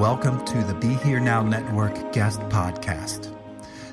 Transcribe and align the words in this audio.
Welcome 0.00 0.42
to 0.46 0.64
the 0.64 0.72
Be 0.72 0.94
Here 1.04 1.20
Now 1.20 1.42
Network 1.42 2.14
guest 2.14 2.40
podcast. 2.48 3.36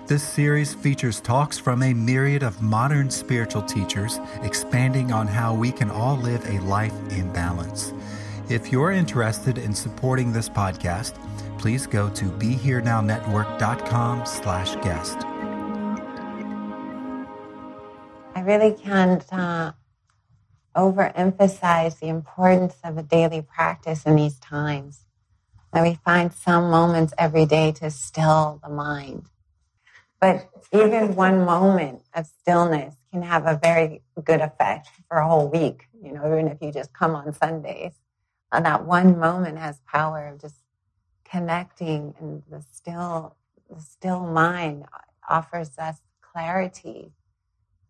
This 0.07 0.23
series 0.23 0.73
features 0.73 1.19
talks 1.19 1.57
from 1.57 1.83
a 1.83 1.93
myriad 1.93 2.43
of 2.43 2.61
modern 2.61 3.09
spiritual 3.09 3.63
teachers 3.63 4.17
expanding 4.41 5.11
on 5.11 5.27
how 5.27 5.53
we 5.53 5.69
can 5.69 5.91
all 5.91 6.15
live 6.15 6.45
a 6.45 6.61
life 6.61 6.93
in 7.09 7.33
balance. 7.33 7.91
If 8.47 8.71
you're 8.71 8.93
interested 8.93 9.57
in 9.57 9.75
supporting 9.75 10.31
this 10.31 10.47
podcast, 10.47 11.15
please 11.59 11.85
go 11.85 12.09
to 12.11 12.23
BeHereNowNetwork.com 12.23 14.25
slash 14.25 14.75
guest. 14.77 15.17
I 18.33 18.39
really 18.45 18.71
can't 18.71 19.25
uh, 19.33 19.73
overemphasize 20.73 21.99
the 21.99 22.07
importance 22.07 22.75
of 22.85 22.97
a 22.97 23.03
daily 23.03 23.41
practice 23.41 24.05
in 24.05 24.15
these 24.15 24.39
times. 24.39 25.03
That 25.73 25.83
we 25.83 25.99
find 26.05 26.33
some 26.33 26.71
moments 26.71 27.13
every 27.17 27.45
day 27.45 27.71
to 27.73 27.91
still 27.91 28.59
the 28.63 28.69
mind. 28.69 29.25
But 30.19 30.49
even 30.73 31.15
one 31.15 31.45
moment 31.45 32.03
of 32.15 32.27
stillness 32.27 32.95
can 33.11 33.21
have 33.23 33.45
a 33.45 33.59
very 33.61 34.01
good 34.23 34.41
effect 34.41 34.89
for 35.07 35.17
a 35.17 35.27
whole 35.27 35.49
week, 35.49 35.87
you 36.01 36.13
know, 36.13 36.25
even 36.31 36.47
if 36.47 36.59
you 36.61 36.71
just 36.71 36.93
come 36.93 37.15
on 37.15 37.33
Sundays. 37.33 37.93
And 38.51 38.65
that 38.65 38.85
one 38.85 39.19
moment 39.19 39.59
has 39.59 39.81
power 39.87 40.29
of 40.29 40.41
just 40.41 40.55
connecting 41.29 42.15
and 42.19 42.43
the 42.49 42.63
still 42.73 43.35
the 43.69 43.81
still 43.81 44.21
mind 44.21 44.85
offers 45.29 45.77
us 45.77 46.01
clarity 46.21 47.11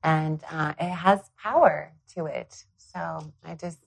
and 0.04 0.44
uh, 0.52 0.74
it 0.80 0.90
has 0.92 1.22
power 1.42 1.94
to 2.16 2.26
it. 2.26 2.66
So 2.78 3.34
I 3.46 3.56
just 3.56 3.80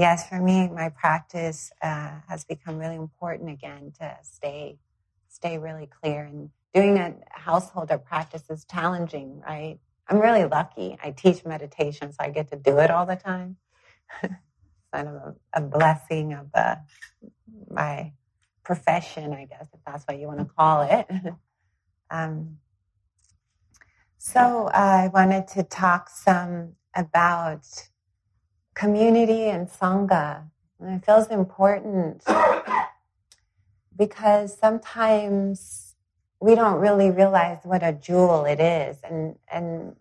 yes, 0.00 0.28
for 0.28 0.40
me, 0.40 0.68
my 0.68 0.88
practice 0.88 1.70
uh, 1.82 2.12
has 2.26 2.44
become 2.44 2.78
really 2.78 2.96
important 2.96 3.50
again 3.50 3.92
to 4.00 4.16
stay 4.22 4.78
stay 5.28 5.58
really 5.58 5.86
clear. 5.86 6.24
And 6.24 6.50
doing 6.74 6.98
a 6.98 7.14
householder 7.30 7.98
practice 7.98 8.44
is 8.50 8.64
challenging, 8.64 9.40
right? 9.46 9.78
I'm 10.08 10.18
really 10.18 10.44
lucky. 10.44 10.98
I 11.02 11.12
teach 11.12 11.44
meditation, 11.44 12.12
so 12.12 12.16
I 12.18 12.30
get 12.30 12.50
to 12.50 12.56
do 12.56 12.78
it 12.78 12.90
all 12.90 13.06
the 13.06 13.14
time. 13.16 13.56
It's 14.22 14.32
kind 14.92 15.06
of 15.08 15.14
a, 15.14 15.34
a 15.52 15.60
blessing 15.60 16.32
of 16.32 16.46
uh, 16.54 16.76
my 17.70 18.12
profession, 18.64 19.32
I 19.32 19.44
guess, 19.44 19.68
if 19.72 19.80
that's 19.86 20.04
what 20.04 20.18
you 20.18 20.26
want 20.26 20.40
to 20.40 20.46
call 20.46 20.82
it. 20.82 21.06
um, 22.10 22.56
so 24.18 24.68
I 24.72 25.08
wanted 25.08 25.46
to 25.48 25.62
talk 25.62 26.08
some 26.08 26.72
about 26.94 27.66
community 28.80 29.50
and 29.50 29.68
sangha. 29.68 30.42
And 30.80 30.96
it 30.96 31.04
feels 31.04 31.26
important 31.26 32.24
because 33.96 34.56
sometimes 34.58 35.94
we 36.40 36.54
don't 36.54 36.80
really 36.80 37.10
realize 37.10 37.58
what 37.64 37.82
a 37.82 37.92
jewel 37.92 38.46
it 38.46 38.58
is. 38.58 38.96
And, 39.04 39.36
and 39.52 39.96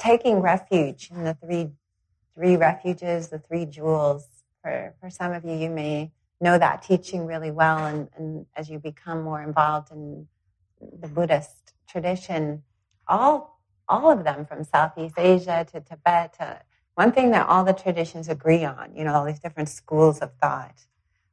taking 0.00 0.40
refuge 0.40 1.10
in 1.12 1.22
the 1.22 1.34
three, 1.34 1.70
three 2.34 2.56
refuges, 2.56 3.28
the 3.28 3.38
three 3.38 3.66
jewels, 3.66 4.26
for, 4.60 4.94
for 5.00 5.10
some 5.10 5.32
of 5.32 5.44
you, 5.44 5.54
you 5.54 5.70
may 5.70 6.10
know 6.40 6.58
that 6.58 6.82
teaching 6.82 7.26
really 7.26 7.52
well. 7.52 7.86
And, 7.86 8.08
and 8.16 8.46
as 8.56 8.68
you 8.68 8.80
become 8.80 9.22
more 9.22 9.42
involved 9.42 9.92
in 9.92 10.26
the 11.00 11.06
Buddhist 11.06 11.72
tradition, 11.88 12.64
all, 13.06 13.60
all 13.88 14.10
of 14.10 14.24
them 14.24 14.44
from 14.44 14.64
Southeast 14.64 15.14
Asia 15.16 15.64
to 15.70 15.80
Tibet 15.80 16.34
to 16.40 16.58
one 16.94 17.12
thing 17.12 17.32
that 17.32 17.46
all 17.48 17.64
the 17.64 17.72
traditions 17.72 18.28
agree 18.28 18.64
on, 18.64 18.94
you 18.94 19.04
know, 19.04 19.14
all 19.14 19.24
these 19.24 19.40
different 19.40 19.68
schools 19.68 20.20
of 20.20 20.32
thought, 20.40 20.86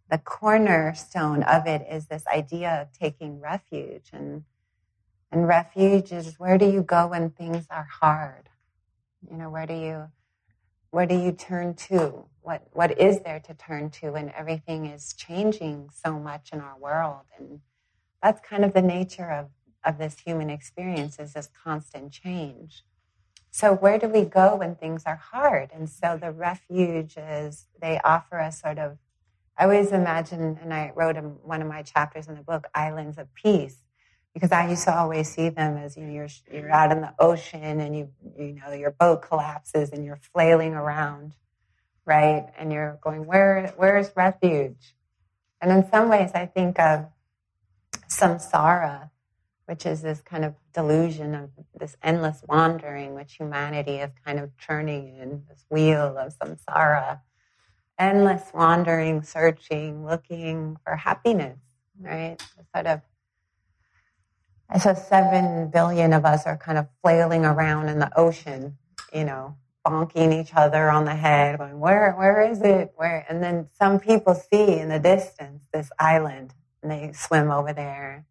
the 0.09 0.17
cornerstone 0.17 1.43
of 1.43 1.67
it 1.67 1.85
is 1.89 2.07
this 2.07 2.25
idea 2.27 2.81
of 2.81 2.97
taking 2.97 3.39
refuge. 3.39 4.09
And, 4.11 4.43
and 5.31 5.47
refuge 5.47 6.11
is 6.11 6.39
where 6.39 6.57
do 6.57 6.65
you 6.65 6.81
go 6.81 7.07
when 7.07 7.29
things 7.29 7.67
are 7.69 7.87
hard? 8.01 8.49
You 9.29 9.37
know, 9.37 9.49
where 9.49 9.67
do 9.67 9.75
you, 9.75 10.09
where 10.89 11.05
do 11.05 11.15
you 11.15 11.31
turn 11.31 11.75
to? 11.75 12.25
What, 12.41 12.67
what 12.73 12.99
is 12.99 13.21
there 13.21 13.39
to 13.41 13.53
turn 13.53 13.91
to 13.91 14.11
when 14.11 14.31
everything 14.35 14.87
is 14.87 15.13
changing 15.13 15.89
so 15.93 16.19
much 16.19 16.49
in 16.51 16.59
our 16.59 16.77
world? 16.77 17.25
And 17.37 17.61
that's 18.21 18.41
kind 18.41 18.65
of 18.65 18.73
the 18.73 18.81
nature 18.81 19.29
of, 19.31 19.49
of 19.85 19.99
this 19.99 20.19
human 20.19 20.49
experience 20.49 21.19
is 21.19 21.33
this 21.33 21.49
constant 21.63 22.11
change. 22.11 22.83
So, 23.51 23.73
where 23.73 23.99
do 23.99 24.07
we 24.07 24.23
go 24.23 24.55
when 24.55 24.75
things 24.75 25.03
are 25.05 25.17
hard? 25.17 25.71
And 25.73 25.89
so, 25.89 26.17
the 26.19 26.31
refuge 26.31 27.15
is 27.17 27.67
they 27.81 27.99
offer 28.03 28.39
us 28.39 28.61
sort 28.61 28.79
of, 28.79 28.97
I 29.57 29.65
always 29.65 29.91
imagine, 29.91 30.57
and 30.61 30.73
I 30.73 30.91
wrote 30.95 31.17
in 31.17 31.25
one 31.43 31.61
of 31.61 31.67
my 31.67 31.83
chapters 31.83 32.27
in 32.27 32.35
the 32.35 32.43
book, 32.43 32.67
Islands 32.73 33.17
of 33.17 33.33
Peace, 33.35 33.83
because 34.33 34.51
I 34.53 34.69
used 34.69 34.85
to 34.85 34.95
always 34.95 35.29
see 35.29 35.49
them 35.49 35.75
as 35.75 35.97
you 35.97 36.05
know, 36.05 36.13
you're, 36.13 36.27
you're 36.51 36.71
out 36.71 36.91
in 36.91 37.01
the 37.01 37.13
ocean 37.19 37.81
and 37.81 37.95
you, 37.95 38.09
you 38.37 38.53
know, 38.53 38.71
your 38.71 38.91
boat 38.91 39.21
collapses 39.21 39.91
and 39.91 40.05
you're 40.05 40.19
flailing 40.33 40.73
around, 40.73 41.35
right? 42.05 42.47
And 42.57 42.71
you're 42.71 42.99
going, 43.03 43.25
where, 43.25 43.73
where's 43.75 44.11
refuge? 44.15 44.95
And 45.59 45.71
in 45.71 45.89
some 45.91 46.07
ways, 46.07 46.31
I 46.33 46.45
think 46.45 46.79
of 46.79 47.07
samsara 48.07 49.09
which 49.71 49.85
is 49.85 50.01
this 50.01 50.19
kind 50.19 50.43
of 50.43 50.53
delusion 50.73 51.35
of 51.35 51.49
this 51.79 51.95
endless 52.01 52.43
wandering, 52.47 53.13
which 53.13 53.35
humanity 53.35 53.97
is 53.97 54.11
kind 54.25 54.39
of 54.39 54.55
churning 54.57 55.17
in 55.17 55.43
this 55.49 55.65
wheel 55.69 56.17
of 56.17 56.33
samsara. 56.37 57.21
Endless 57.99 58.43
wandering, 58.53 59.21
searching, 59.21 60.05
looking 60.05 60.77
for 60.83 60.95
happiness, 60.95 61.59
right? 61.99 62.37
Sort 62.73 62.87
of, 62.87 63.01
so 64.81 64.93
seven 64.93 65.69
billion 65.69 66.13
of 66.13 66.25
us 66.25 66.45
are 66.45 66.57
kind 66.57 66.77
of 66.77 66.87
flailing 67.01 67.45
around 67.45 67.89
in 67.89 67.99
the 67.99 68.17
ocean, 68.17 68.77
you 69.13 69.25
know, 69.25 69.55
bonking 69.85 70.33
each 70.33 70.53
other 70.55 70.89
on 70.89 71.05
the 71.05 71.15
head, 71.15 71.57
going, 71.59 71.79
where, 71.79 72.13
where 72.13 72.41
is 72.41 72.61
it? 72.61 72.93
Where? 72.95 73.25
And 73.29 73.43
then 73.43 73.67
some 73.77 73.99
people 73.99 74.33
see 74.35 74.79
in 74.79 74.89
the 74.89 74.99
distance 74.99 75.63
this 75.73 75.91
island 75.99 76.53
and 76.81 76.91
they 76.91 77.11
swim 77.13 77.51
over 77.51 77.73
there 77.73 78.25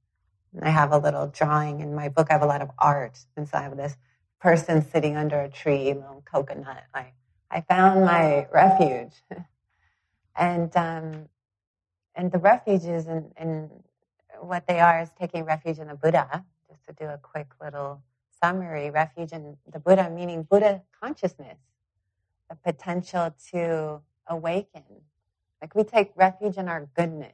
I 0.63 0.71
have 0.71 0.93
a 0.93 0.99
little 0.99 1.29
drawing 1.29 1.81
in 1.81 1.95
my 1.95 2.09
book. 2.09 2.29
I 2.31 2.35
have 2.35 2.43
a 2.43 2.47
lot 2.47 2.63
of 2.63 2.71
art. 2.79 3.19
And 3.37 3.49
so 3.49 3.59
I 3.59 3.63
have 3.63 3.77
this 3.77 3.97
person 4.41 4.83
sitting 4.83 5.17
under 5.17 5.41
a 5.41 5.49
tree, 5.51 5.91
a 5.91 5.95
little 5.95 6.23
coconut. 6.31 6.85
Like, 6.95 7.15
I 7.51 7.63
found 7.63 8.05
my 8.05 8.47
refuge. 8.53 9.15
and, 10.37 10.77
um, 10.77 11.29
and 12.17 12.33
the 12.33 12.39
refuges 12.39 13.07
and, 13.09 13.33
and 13.37 13.71
what 14.41 14.67
they 14.69 14.81
are 14.81 15.01
is 15.03 15.11
taking 15.19 15.45
refuge 15.45 15.79
in 15.79 15.89
the 15.89 15.97
Buddha, 15.97 16.45
just 16.69 16.87
to 16.89 16.95
do 16.95 17.07
a 17.07 17.19
quick 17.19 17.49
little 17.63 18.03
summary. 18.43 18.91
Refuge 18.91 19.33
in 19.33 19.57
the 19.73 19.81
Buddha, 19.81 20.11
meaning 20.11 20.45
Buddha 20.45 20.83
consciousness, 21.03 21.59
the 22.51 22.57
potential 22.57 23.35
to 23.53 24.03
awaken. 24.29 24.85
Like 25.63 25.75
we 25.75 25.85
take 25.85 26.13
refuge 26.17 26.59
in 26.59 26.69
our 26.69 26.89
goodness 26.97 27.33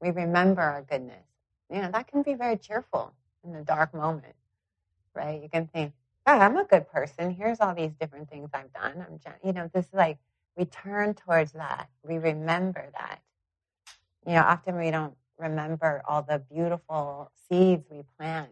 We 0.00 0.10
remember 0.10 0.62
our 0.62 0.82
goodness. 0.82 1.24
You 1.72 1.82
know, 1.82 1.90
that 1.92 2.08
can 2.08 2.22
be 2.22 2.34
very 2.34 2.56
cheerful 2.56 3.14
in 3.44 3.54
a 3.54 3.62
dark 3.62 3.94
moment, 3.94 4.34
right? 5.14 5.42
You 5.42 5.48
can 5.48 5.68
think, 5.68 5.92
oh, 6.26 6.38
I'm 6.38 6.56
a 6.56 6.64
good 6.64 6.88
person. 6.90 7.30
Here's 7.30 7.60
all 7.60 7.74
these 7.74 7.92
different 8.00 8.28
things 8.28 8.50
I've 8.52 8.72
done. 8.72 9.04
I'm, 9.06 9.20
you 9.44 9.52
know, 9.52 9.70
this 9.72 9.86
is 9.86 9.94
like 9.94 10.18
we 10.56 10.64
turn 10.64 11.14
towards 11.14 11.52
that. 11.52 11.88
We 12.02 12.18
remember 12.18 12.90
that. 12.92 13.20
You 14.26 14.34
know, 14.34 14.42
often 14.42 14.76
we 14.76 14.90
don't 14.90 15.14
remember 15.38 16.02
all 16.06 16.22
the 16.22 16.42
beautiful 16.52 17.30
seeds 17.48 17.86
we 17.90 18.02
plant, 18.18 18.50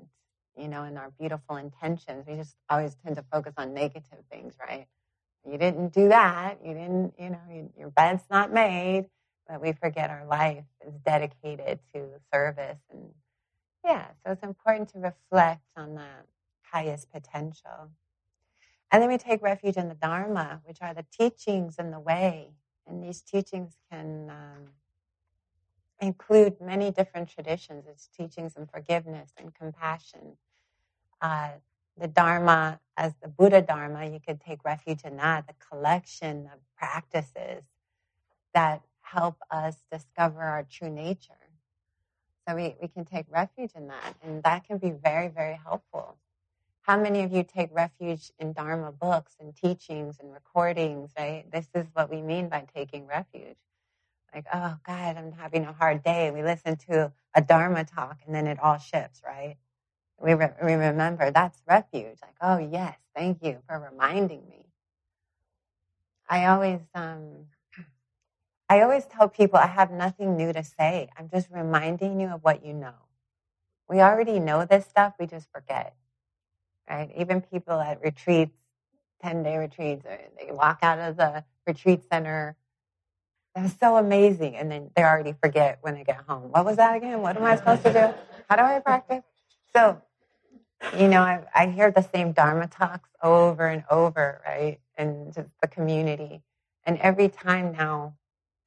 you 0.57 0.69
know, 0.69 0.85
and 0.85 0.97
our 0.99 1.13
beautiful 1.19 1.57
intentions. 1.57 2.27
We 2.27 2.37
just 2.37 2.57
always 2.71 2.97
tend 3.05 3.17
to 3.17 3.25
focus 3.33 3.55
on 3.59 3.75
negative 3.75 4.25
things, 4.31 4.55
right? 4.61 4.87
You 5.51 5.59
didn't 5.59 5.93
do 5.93 6.09
that. 6.09 6.59
You 6.65 6.75
didn't, 6.75 7.15
you 7.19 7.31
know, 7.31 7.71
your 7.79 7.91
bed's 7.91 8.25
not 8.31 8.53
made. 8.53 9.07
But 9.49 9.63
we 9.63 9.73
forget 9.73 10.11
our 10.11 10.27
life 10.27 10.65
is 10.87 10.95
dedicated 11.05 11.79
to 11.95 12.09
service. 12.33 12.81
And 12.93 13.15
yeah, 13.85 14.07
so 14.25 14.33
it's 14.33 14.43
important 14.43 14.91
to 14.91 14.99
reflect 14.99 15.65
on 15.77 15.95
the 15.95 16.09
highest 16.63 17.11
potential. 17.11 17.91
And 18.91 19.03
then 19.03 19.11
we 19.11 19.19
take 19.19 19.43
refuge 19.43 19.77
in 19.77 19.89
the 19.89 19.95
Dharma, 19.95 20.61
which 20.65 20.79
are 20.81 20.95
the 20.95 21.05
teachings 21.17 21.77
and 21.79 21.93
the 21.93 22.01
way. 22.01 22.51
And 22.87 23.03
these 23.03 23.21
teachings 23.21 23.77
can 23.91 24.31
um, 24.31 24.69
include 26.01 26.61
many 26.61 26.91
different 26.91 27.29
traditions. 27.29 27.85
It's 27.87 28.09
teachings 28.09 28.55
and 28.57 28.71
forgiveness 28.71 29.33
and 29.37 29.55
compassion. 29.55 30.37
Uh, 31.21 31.51
the 31.99 32.09
Dharma, 32.09 32.81
as 32.97 33.15
the 33.21 33.29
Buddha 33.29 33.61
Dharma, 33.61 34.07
you 34.07 34.21
could 34.25 34.41
take 34.41 34.65
refuge 34.65 35.01
in 35.05 35.17
that, 35.17 35.47
the 35.47 35.55
collection 35.69 36.49
of 36.53 36.61
practices 36.77 37.65
that 38.55 38.83
help 39.13 39.37
us 39.51 39.77
discover 39.93 40.43
our 40.43 40.65
true 40.71 40.91
nature. 40.91 41.35
So 42.49 42.57
we, 42.57 42.77
we 42.83 42.89
can 42.89 43.05
take 43.05 43.27
refuge 43.31 43.73
in 43.77 43.89
that, 43.89 44.17
and 44.23 44.43
that 44.45 44.65
can 44.67 44.79
be 44.79 44.91
very, 44.91 45.29
very 45.29 45.59
helpful. 45.65 46.17
How 46.83 46.99
many 47.01 47.25
of 47.25 47.33
you 47.33 47.45
take 47.45 47.71
refuge 47.75 48.33
in 48.39 48.53
Dharma 48.55 48.93
books 48.93 49.37
and 49.41 49.55
teachings 49.57 50.19
and 50.21 50.33
recordings, 50.33 51.13
right? 51.19 51.45
This 51.53 51.69
is 51.75 51.87
what 51.95 52.11
we 52.11 52.23
mean 52.23 52.49
by 52.49 52.67
taking 52.75 53.07
refuge. 53.07 53.57
Like, 54.35 54.47
oh 54.55 54.77
God, 54.87 55.17
I'm 55.19 55.33
having 55.33 55.65
a 55.65 55.73
hard 55.73 56.03
day. 56.05 56.31
We 56.33 56.43
listen 56.43 56.77
to 56.91 57.13
a 57.35 57.43
Dharma 57.43 57.85
talk 57.85 58.19
and 58.27 58.35
then 58.35 58.47
it 58.47 58.61
all 58.61 58.79
shifts, 58.79 59.23
right? 59.27 59.57
We, 60.21 60.35
re- 60.35 60.55
we 60.65 60.75
remember 60.75 61.31
that's 61.31 61.61
refuge. 61.69 62.19
Like, 62.23 62.37
oh 62.43 62.59
yes, 62.59 62.97
thank 63.17 63.43
you 63.43 63.59
for 63.69 63.79
reminding 63.93 64.43
me. 64.49 64.67
I 66.29 66.47
always, 66.47 66.81
um, 66.95 67.47
I 68.69 68.83
always 68.83 69.07
tell 69.07 69.29
people 69.29 69.59
I 69.59 69.67
have 69.67 69.91
nothing 69.91 70.37
new 70.37 70.53
to 70.53 70.63
say. 70.63 71.09
I'm 71.17 71.29
just 71.31 71.49
reminding 71.51 72.21
you 72.21 72.29
of 72.29 72.45
what 72.45 72.65
you 72.65 72.75
know. 72.75 72.95
We 73.89 74.01
already 74.01 74.39
know 74.39 74.67
this 74.67 74.85
stuff, 74.85 75.15
we 75.19 75.27
just 75.27 75.49
forget. 75.51 75.95
Right? 76.89 77.11
Even 77.17 77.41
people 77.41 77.81
at 77.81 78.03
retreats, 78.03 78.57
10 79.23 79.43
day 79.43 79.57
retreats, 79.57 80.05
they 80.05 80.53
walk 80.53 80.81
out 80.83 80.99
of 80.99 81.17
the 81.17 81.45
retreat 81.67 82.03
center. 82.11 82.57
That's 83.55 83.79
so 83.79 83.97
amazing. 83.97 84.57
And 84.57 84.71
then 84.71 84.91
they 84.95 85.03
already 85.03 85.35
forget 85.43 85.79
when 85.81 85.95
they 85.95 86.05
get 86.05 86.19
home. 86.29 86.51
What 86.51 86.65
was 86.65 86.77
that 86.77 86.97
again? 86.97 87.23
What 87.23 87.37
am 87.37 87.45
I 87.45 87.57
supposed 87.57 87.83
to 87.85 87.93
do? 87.93 88.15
How 88.49 88.57
do 88.57 88.63
I 88.63 88.79
practice? 88.81 89.23
So, 89.75 90.01
you 90.99 91.09
know, 91.09 91.23
I, 91.23 91.43
I 91.55 91.67
hear 91.67 91.91
the 91.91 92.03
same 92.15 92.33
Dharma 92.33 92.69
talks 92.69 93.09
over 93.23 93.67
and 93.67 93.85
over, 93.91 94.41
right? 94.47 94.79
And 94.97 95.35
the 95.35 95.69
community. 95.69 96.43
And 96.85 96.99
every 96.99 97.29
time 97.29 97.73
now, 97.73 98.15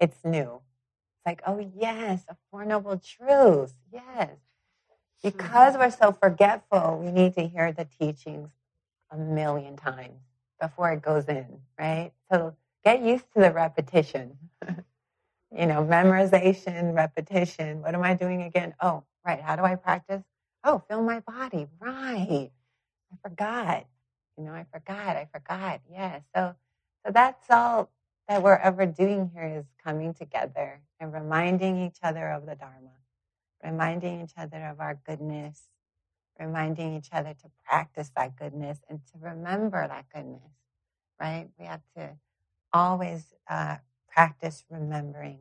it's 0.01 0.19
new. 0.25 0.55
It's 0.55 1.27
like, 1.27 1.43
oh, 1.47 1.59
yes, 1.77 2.25
a 2.29 2.37
Four 2.51 2.65
Noble 2.65 2.99
Truths. 2.99 3.75
Yes. 3.93 4.31
Because 5.23 5.77
we're 5.77 5.91
so 5.91 6.13
forgetful, 6.13 7.01
we 7.03 7.11
need 7.11 7.35
to 7.35 7.47
hear 7.47 7.71
the 7.71 7.85
teachings 7.99 8.49
a 9.11 9.17
million 9.17 9.77
times 9.77 10.19
before 10.61 10.91
it 10.93 11.03
goes 11.03 11.27
in, 11.27 11.47
right? 11.79 12.11
So 12.31 12.55
get 12.85 13.03
used 13.03 13.25
to 13.35 13.41
the 13.41 13.51
repetition. 13.51 14.37
you 15.55 15.67
know, 15.67 15.83
memorization, 15.83 16.95
repetition. 16.95 17.81
What 17.81 17.95
am 17.95 18.03
I 18.03 18.15
doing 18.15 18.43
again? 18.43 18.73
Oh, 18.81 19.03
right. 19.25 19.41
How 19.41 19.55
do 19.55 19.63
I 19.63 19.75
practice? 19.75 20.23
Oh, 20.63 20.83
feel 20.89 21.03
my 21.03 21.21
body. 21.21 21.67
Right. 21.79 22.51
I 23.13 23.29
forgot. 23.29 23.85
You 24.37 24.45
know, 24.45 24.53
I 24.53 24.65
forgot. 24.71 25.17
I 25.17 25.27
forgot. 25.33 25.81
Yeah. 25.91 26.19
So, 26.35 26.55
so 27.05 27.11
that's 27.13 27.45
all 27.49 27.91
that 28.31 28.43
we're 28.43 28.55
ever 28.55 28.85
doing 28.85 29.29
here 29.33 29.57
is 29.59 29.65
coming 29.83 30.13
together 30.13 30.79
and 31.01 31.11
reminding 31.11 31.85
each 31.85 31.97
other 32.01 32.29
of 32.29 32.45
the 32.45 32.55
Dharma, 32.55 32.95
reminding 33.61 34.21
each 34.21 34.31
other 34.37 34.67
of 34.67 34.79
our 34.79 34.97
goodness, 35.05 35.67
reminding 36.39 36.95
each 36.95 37.09
other 37.11 37.33
to 37.33 37.51
practice 37.65 38.09
that 38.15 38.37
goodness 38.37 38.79
and 38.89 39.01
to 39.07 39.19
remember 39.19 39.85
that 39.85 40.05
goodness, 40.15 40.53
right? 41.19 41.49
We 41.59 41.65
have 41.65 41.81
to 41.97 42.11
always 42.71 43.33
uh, 43.49 43.79
practice 44.07 44.63
remembering. 44.69 45.39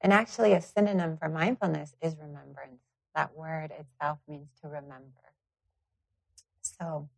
And 0.00 0.12
actually, 0.12 0.54
a 0.54 0.60
synonym 0.60 1.18
for 1.18 1.28
mindfulness 1.28 1.94
is 2.02 2.16
remembrance. 2.20 2.82
That 3.14 3.36
word 3.36 3.70
itself 3.78 4.18
means 4.26 4.48
to 4.60 4.66
remember. 4.66 5.30
So 6.62 7.08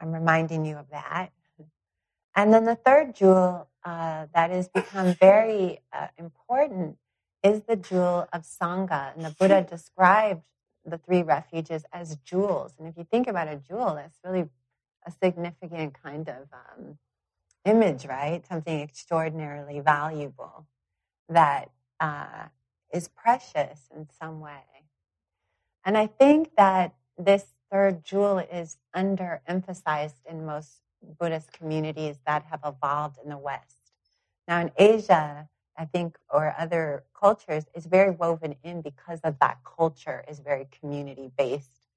I'm 0.00 0.12
reminding 0.12 0.64
you 0.64 0.76
of 0.76 0.88
that. 0.92 1.30
And 2.34 2.52
then 2.52 2.64
the 2.64 2.74
third 2.74 3.14
jewel 3.14 3.68
uh, 3.84 4.26
that 4.34 4.50
has 4.50 4.68
become 4.68 5.14
very 5.14 5.80
uh, 5.92 6.08
important 6.18 6.96
is 7.42 7.62
the 7.62 7.76
jewel 7.76 8.26
of 8.32 8.42
Sangha. 8.42 9.14
And 9.14 9.24
the 9.24 9.30
Buddha 9.30 9.62
described 9.62 10.42
the 10.84 10.98
three 10.98 11.22
refuges 11.22 11.84
as 11.92 12.16
jewels. 12.16 12.74
And 12.78 12.88
if 12.88 12.96
you 12.96 13.06
think 13.10 13.28
about 13.28 13.48
a 13.48 13.56
jewel, 13.56 13.94
that's 13.94 14.18
really 14.24 14.48
a 15.06 15.10
significant 15.10 15.96
kind 16.02 16.28
of 16.28 16.48
um, 16.52 16.98
image, 17.64 18.06
right? 18.06 18.46
Something 18.46 18.80
extraordinarily 18.80 19.80
valuable 19.80 20.66
that 21.28 21.70
uh, 22.00 22.46
is 22.92 23.08
precious 23.08 23.88
in 23.94 24.08
some 24.20 24.40
way. 24.40 24.62
And 25.84 25.98
I 25.98 26.06
think 26.06 26.50
that 26.56 26.94
this 27.18 27.46
third 27.70 28.04
jewel 28.04 28.38
is 28.38 28.78
underemphasized 28.94 30.24
in 30.28 30.46
most 30.46 30.80
Buddhist 31.18 31.52
communities 31.52 32.16
that 32.26 32.44
have 32.44 32.60
evolved 32.64 33.18
in 33.22 33.30
the 33.30 33.38
West. 33.38 33.76
Now, 34.48 34.60
in 34.60 34.70
Asia, 34.76 35.48
I 35.78 35.84
think, 35.86 36.18
or 36.30 36.54
other 36.58 37.04
cultures, 37.18 37.64
is 37.74 37.86
very 37.86 38.10
woven 38.10 38.54
in 38.62 38.82
because 38.82 39.20
of 39.24 39.38
that 39.40 39.58
culture 39.64 40.24
is 40.28 40.40
very 40.40 40.68
community 40.80 41.30
based. 41.36 41.88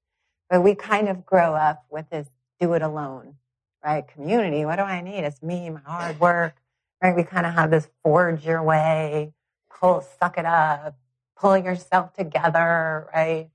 But 0.50 0.64
we 0.64 0.76
kind 0.76 1.10
of 1.10 1.26
grow 1.26 1.54
up 1.54 1.86
with 1.90 2.10
this 2.10 2.28
do 2.60 2.74
it 2.74 2.82
alone, 2.82 3.36
right? 3.84 4.08
Community, 4.08 4.66
what 4.66 4.78
do 4.78 4.84
I 4.84 5.02
need? 5.02 5.24
It's 5.24 5.44
me, 5.44 5.70
my 5.70 5.82
hard 5.86 6.20
work, 6.20 6.56
right? 7.02 7.16
We 7.16 7.24
kind 7.24 7.46
of 7.46 7.54
have 7.54 7.70
this 7.70 7.88
forge 8.04 8.46
your 8.46 8.64
way, 8.64 9.34
pull, 9.70 10.02
suck 10.20 10.38
it 10.38 10.46
up, 10.46 10.96
pull 11.36 11.58
yourself 11.58 12.14
together, 12.14 13.08
right? 13.14 13.50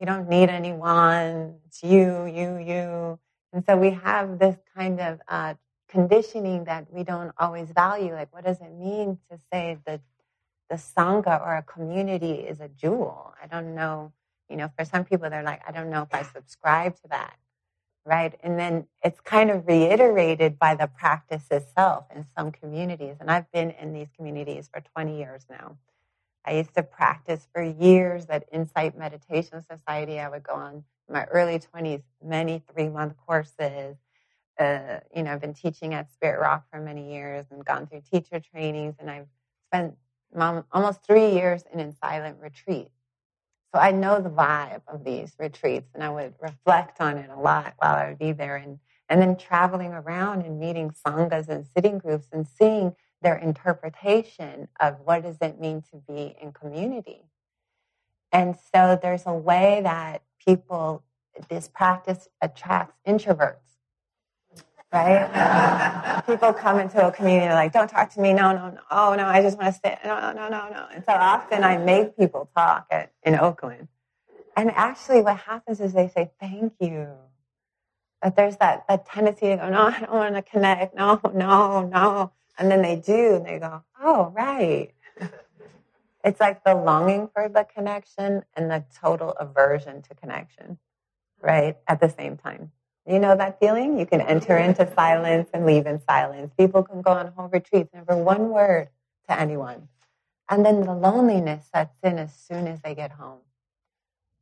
You 0.00 0.06
don't 0.06 0.28
need 0.28 0.50
anyone. 0.50 1.56
It's 1.66 1.82
you, 1.82 2.26
you, 2.26 2.58
you. 2.58 3.18
And 3.52 3.64
so 3.64 3.76
we 3.76 3.90
have 3.90 4.38
this 4.38 4.56
kind 4.76 5.00
of 5.00 5.20
uh, 5.28 5.54
conditioning 5.88 6.64
that 6.64 6.92
we 6.92 7.04
don't 7.04 7.32
always 7.38 7.70
value. 7.70 8.14
Like, 8.14 8.32
what 8.32 8.44
does 8.44 8.60
it 8.60 8.72
mean 8.72 9.18
to 9.30 9.38
say 9.52 9.78
that 9.86 10.00
the 10.70 10.76
Sangha 10.76 11.40
or 11.40 11.56
a 11.56 11.62
community 11.62 12.32
is 12.32 12.60
a 12.60 12.68
jewel? 12.68 13.34
I 13.42 13.46
don't 13.46 13.74
know. 13.74 14.12
You 14.48 14.56
know, 14.56 14.70
for 14.76 14.84
some 14.84 15.04
people, 15.04 15.30
they're 15.30 15.42
like, 15.42 15.62
I 15.66 15.72
don't 15.72 15.90
know 15.90 16.02
if 16.02 16.14
I 16.14 16.22
subscribe 16.22 16.96
to 17.02 17.08
that. 17.10 17.36
Right. 18.04 18.34
And 18.42 18.58
then 18.58 18.86
it's 19.04 19.20
kind 19.20 19.50
of 19.50 19.66
reiterated 19.66 20.58
by 20.58 20.74
the 20.74 20.88
practice 20.88 21.44
itself 21.50 22.06
in 22.14 22.26
some 22.36 22.50
communities. 22.50 23.16
And 23.20 23.30
I've 23.30 23.50
been 23.52 23.70
in 23.72 23.92
these 23.92 24.08
communities 24.16 24.68
for 24.72 24.82
20 24.94 25.18
years 25.18 25.46
now. 25.48 25.76
I 26.44 26.54
used 26.54 26.74
to 26.74 26.82
practice 26.82 27.46
for 27.52 27.62
years 27.62 28.26
at 28.28 28.44
Insight 28.52 28.98
Meditation 28.98 29.62
Society. 29.62 30.18
I 30.18 30.28
would 30.28 30.42
go 30.42 30.54
on 30.54 30.84
my 31.08 31.24
early 31.24 31.60
20s, 31.60 32.02
many 32.24 32.62
three 32.72 32.88
month 32.88 33.16
courses. 33.16 33.96
Uh, 34.58 35.00
you 35.14 35.22
know, 35.22 35.32
I've 35.32 35.40
been 35.40 35.54
teaching 35.54 35.94
at 35.94 36.12
Spirit 36.12 36.40
Rock 36.40 36.64
for 36.70 36.80
many 36.80 37.12
years 37.12 37.46
and 37.50 37.64
gone 37.64 37.86
through 37.86 38.02
teacher 38.10 38.40
trainings, 38.40 38.96
and 38.98 39.10
I've 39.10 39.28
spent 39.68 39.94
almost 40.72 41.04
three 41.04 41.30
years 41.32 41.64
in, 41.72 41.80
in 41.80 41.92
silent 41.92 42.38
retreat. 42.40 42.88
So 43.74 43.80
I 43.80 43.92
know 43.92 44.20
the 44.20 44.30
vibe 44.30 44.82
of 44.86 45.04
these 45.04 45.34
retreats, 45.38 45.90
and 45.94 46.02
I 46.02 46.10
would 46.10 46.34
reflect 46.40 47.00
on 47.00 47.18
it 47.18 47.30
a 47.30 47.38
lot 47.40 47.74
while 47.78 47.94
I 47.94 48.08
would 48.08 48.18
be 48.18 48.32
there, 48.32 48.56
and 48.56 48.78
and 49.08 49.20
then 49.20 49.36
traveling 49.36 49.92
around 49.92 50.42
and 50.42 50.58
meeting 50.58 50.90
sanghas 51.06 51.48
and 51.48 51.66
sitting 51.66 51.98
groups 51.98 52.28
and 52.32 52.46
seeing 52.46 52.94
their 53.22 53.36
interpretation 53.36 54.68
of 54.80 54.96
what 55.04 55.22
does 55.22 55.38
it 55.40 55.60
mean 55.60 55.82
to 55.92 55.96
be 56.08 56.34
in 56.40 56.52
community. 56.52 57.24
And 58.32 58.56
so 58.74 58.98
there's 59.00 59.24
a 59.26 59.34
way 59.34 59.80
that 59.82 60.22
people, 60.44 61.04
this 61.48 61.68
practice 61.68 62.28
attracts 62.40 62.96
introverts. 63.06 63.56
right? 64.92 66.22
People 66.26 66.52
come 66.52 66.78
into 66.78 67.06
a 67.06 67.10
community 67.12 67.52
like, 67.52 67.72
don't 67.72 67.88
talk 67.88 68.10
to 68.14 68.20
me. 68.20 68.32
No, 68.32 68.52
no, 68.52 68.70
no. 68.70 68.80
Oh, 68.90 69.14
no, 69.14 69.26
I 69.26 69.42
just 69.42 69.58
want 69.58 69.72
to 69.72 69.78
stay. 69.78 69.98
No, 70.04 70.20
no, 70.20 70.32
no, 70.32 70.48
no, 70.48 70.68
no. 70.70 70.86
And 70.94 71.04
so 71.04 71.12
often 71.12 71.64
I 71.64 71.78
make 71.78 72.16
people 72.16 72.50
talk 72.56 72.86
at, 72.90 73.12
in 73.22 73.34
Oakland. 73.36 73.88
And 74.56 74.70
actually 74.72 75.22
what 75.22 75.38
happens 75.38 75.80
is 75.80 75.92
they 75.92 76.08
say, 76.08 76.30
thank 76.40 76.74
you. 76.80 77.08
But 78.20 78.36
there's 78.36 78.56
that, 78.58 78.84
that 78.88 79.06
tendency 79.06 79.48
to 79.48 79.56
go, 79.56 79.68
no, 79.70 79.86
I 79.86 80.00
don't 80.00 80.12
want 80.12 80.34
to 80.36 80.42
connect. 80.42 80.94
No, 80.94 81.20
no, 81.34 81.82
no. 81.86 82.32
And 82.62 82.70
then 82.70 82.80
they 82.80 82.94
do, 82.94 83.34
and 83.34 83.44
they 83.44 83.58
go, 83.58 83.82
oh, 84.00 84.32
right. 84.36 84.92
It's 86.22 86.38
like 86.38 86.62
the 86.62 86.76
longing 86.76 87.28
for 87.34 87.48
the 87.48 87.64
connection 87.64 88.44
and 88.54 88.70
the 88.70 88.84
total 89.02 89.30
aversion 89.30 90.00
to 90.02 90.14
connection, 90.14 90.78
right? 91.40 91.76
At 91.88 92.00
the 92.00 92.08
same 92.08 92.36
time. 92.36 92.70
You 93.04 93.18
know 93.18 93.36
that 93.36 93.58
feeling? 93.58 93.98
You 93.98 94.06
can 94.06 94.20
enter 94.20 94.56
into 94.56 94.88
silence 94.94 95.50
and 95.52 95.66
leave 95.66 95.86
in 95.86 96.00
silence. 96.08 96.52
People 96.56 96.84
can 96.84 97.02
go 97.02 97.10
on 97.10 97.32
whole 97.36 97.48
retreats, 97.48 97.90
never 97.92 98.16
one 98.16 98.50
word 98.50 98.90
to 99.28 99.40
anyone. 99.40 99.88
And 100.48 100.64
then 100.64 100.82
the 100.82 100.94
loneliness 100.94 101.66
sets 101.74 101.96
in 102.04 102.16
as 102.16 102.32
soon 102.32 102.68
as 102.68 102.80
they 102.82 102.94
get 102.94 103.10
home. 103.10 103.40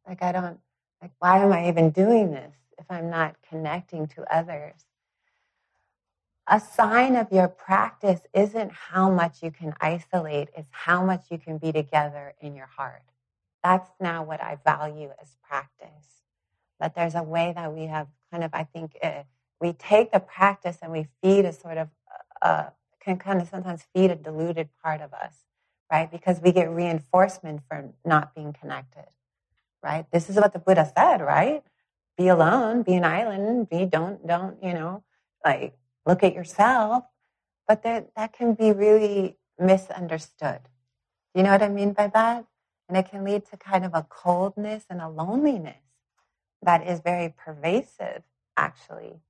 Like, 0.07 0.23
I 0.23 0.33
don't, 0.33 0.61
like, 1.01 1.13
why 1.21 1.39
am 1.39 1.55
I 1.55 1.69
even 1.69 1.89
doing 1.89 2.33
this 2.33 2.55
if 2.77 2.85
I'm 2.91 3.09
not 3.09 3.37
connecting 3.49 4.09
to 4.09 4.25
others? 4.31 4.75
A 6.51 6.61
sign 6.61 7.15
of 7.15 7.29
your 7.33 7.49
practice 7.49 8.21
isn't 8.35 8.73
how 8.73 9.09
much 9.09 9.43
you 9.43 9.53
can 9.53 9.73
isolate, 9.81 10.49
it's 10.57 10.69
how 10.73 11.05
much 11.05 11.27
you 11.31 11.39
can 11.39 11.59
be 11.59 11.71
together 11.71 12.35
in 12.41 12.57
your 12.57 12.67
heart. 12.67 13.05
That's 13.63 13.89
now 14.01 14.25
what 14.25 14.43
I 14.43 14.59
value 14.65 15.11
as 15.23 15.37
practice. 15.49 16.25
But 16.81 16.97
there's 16.97 17.15
a 17.15 17.23
way 17.23 17.53
that 17.55 17.73
we 17.73 17.85
have 17.85 18.09
kind 18.33 18.43
of, 18.43 18.51
I 18.53 18.65
think, 18.65 18.97
uh, 19.03 19.23
we 19.61 19.75
take 19.75 20.11
the 20.11 20.19
practice 20.19 20.79
and 20.83 20.91
we 20.91 21.07
feed 21.23 21.45
a 21.45 21.53
sort 21.53 21.79
of, 21.79 21.89
uh, 22.43 22.47
uh, 22.47 22.71
can 23.01 23.17
kind 23.17 23.41
of 23.41 23.49
sometimes 23.49 23.87
feed 23.95 24.11
a 24.11 24.17
diluted 24.17 24.71
part 24.83 25.01
of 25.01 25.15
us, 25.15 25.35
right? 25.93 26.11
Because 26.11 26.41
we 26.41 26.51
get 26.51 26.69
reinforcement 26.71 27.61
for 27.69 27.91
not 28.05 28.35
being 28.35 28.53
connected, 28.53 29.07
right? 29.85 30.07
This 30.11 30.29
is 30.29 30.37
what 30.37 30.53
the 30.53 30.59
Buddha 30.59 30.91
said, 30.97 31.21
right? 31.21 31.63
Be 32.19 32.29
alone, 32.29 32.83
be 32.83 32.95
an 32.95 33.05
island, 33.05 33.69
be, 33.69 33.85
don't, 33.85 34.27
don't, 34.27 34.63
you 34.65 34.75
know, 34.75 35.05
like, 35.45 35.75
look 36.07 36.23
at 36.23 36.35
yourself, 36.35 37.05
but 37.67 37.83
that, 37.83 38.15
that 38.17 38.33
can 38.33 38.55
be 38.55 38.73
really 38.73 39.39
misunderstood. 39.59 40.61
You 41.35 41.43
know 41.43 41.53
what 41.53 41.63
I 41.63 41.69
mean 41.69 41.93
by 41.93 42.09
that? 42.09 42.47
And 42.89 42.99
it 42.99 43.09
can 43.09 43.25
lead 43.25 43.47
to 43.47 43.57
kind 43.57 43.85
of 43.85 43.93
a 43.95 44.07
coldness 44.09 44.85
and 44.91 45.01
a 45.01 45.09
loneliness 45.09 45.77
that 46.63 46.87
is 46.87 47.01
very 47.01 47.33
pervasive, 47.37 48.23
actually. 48.57 49.21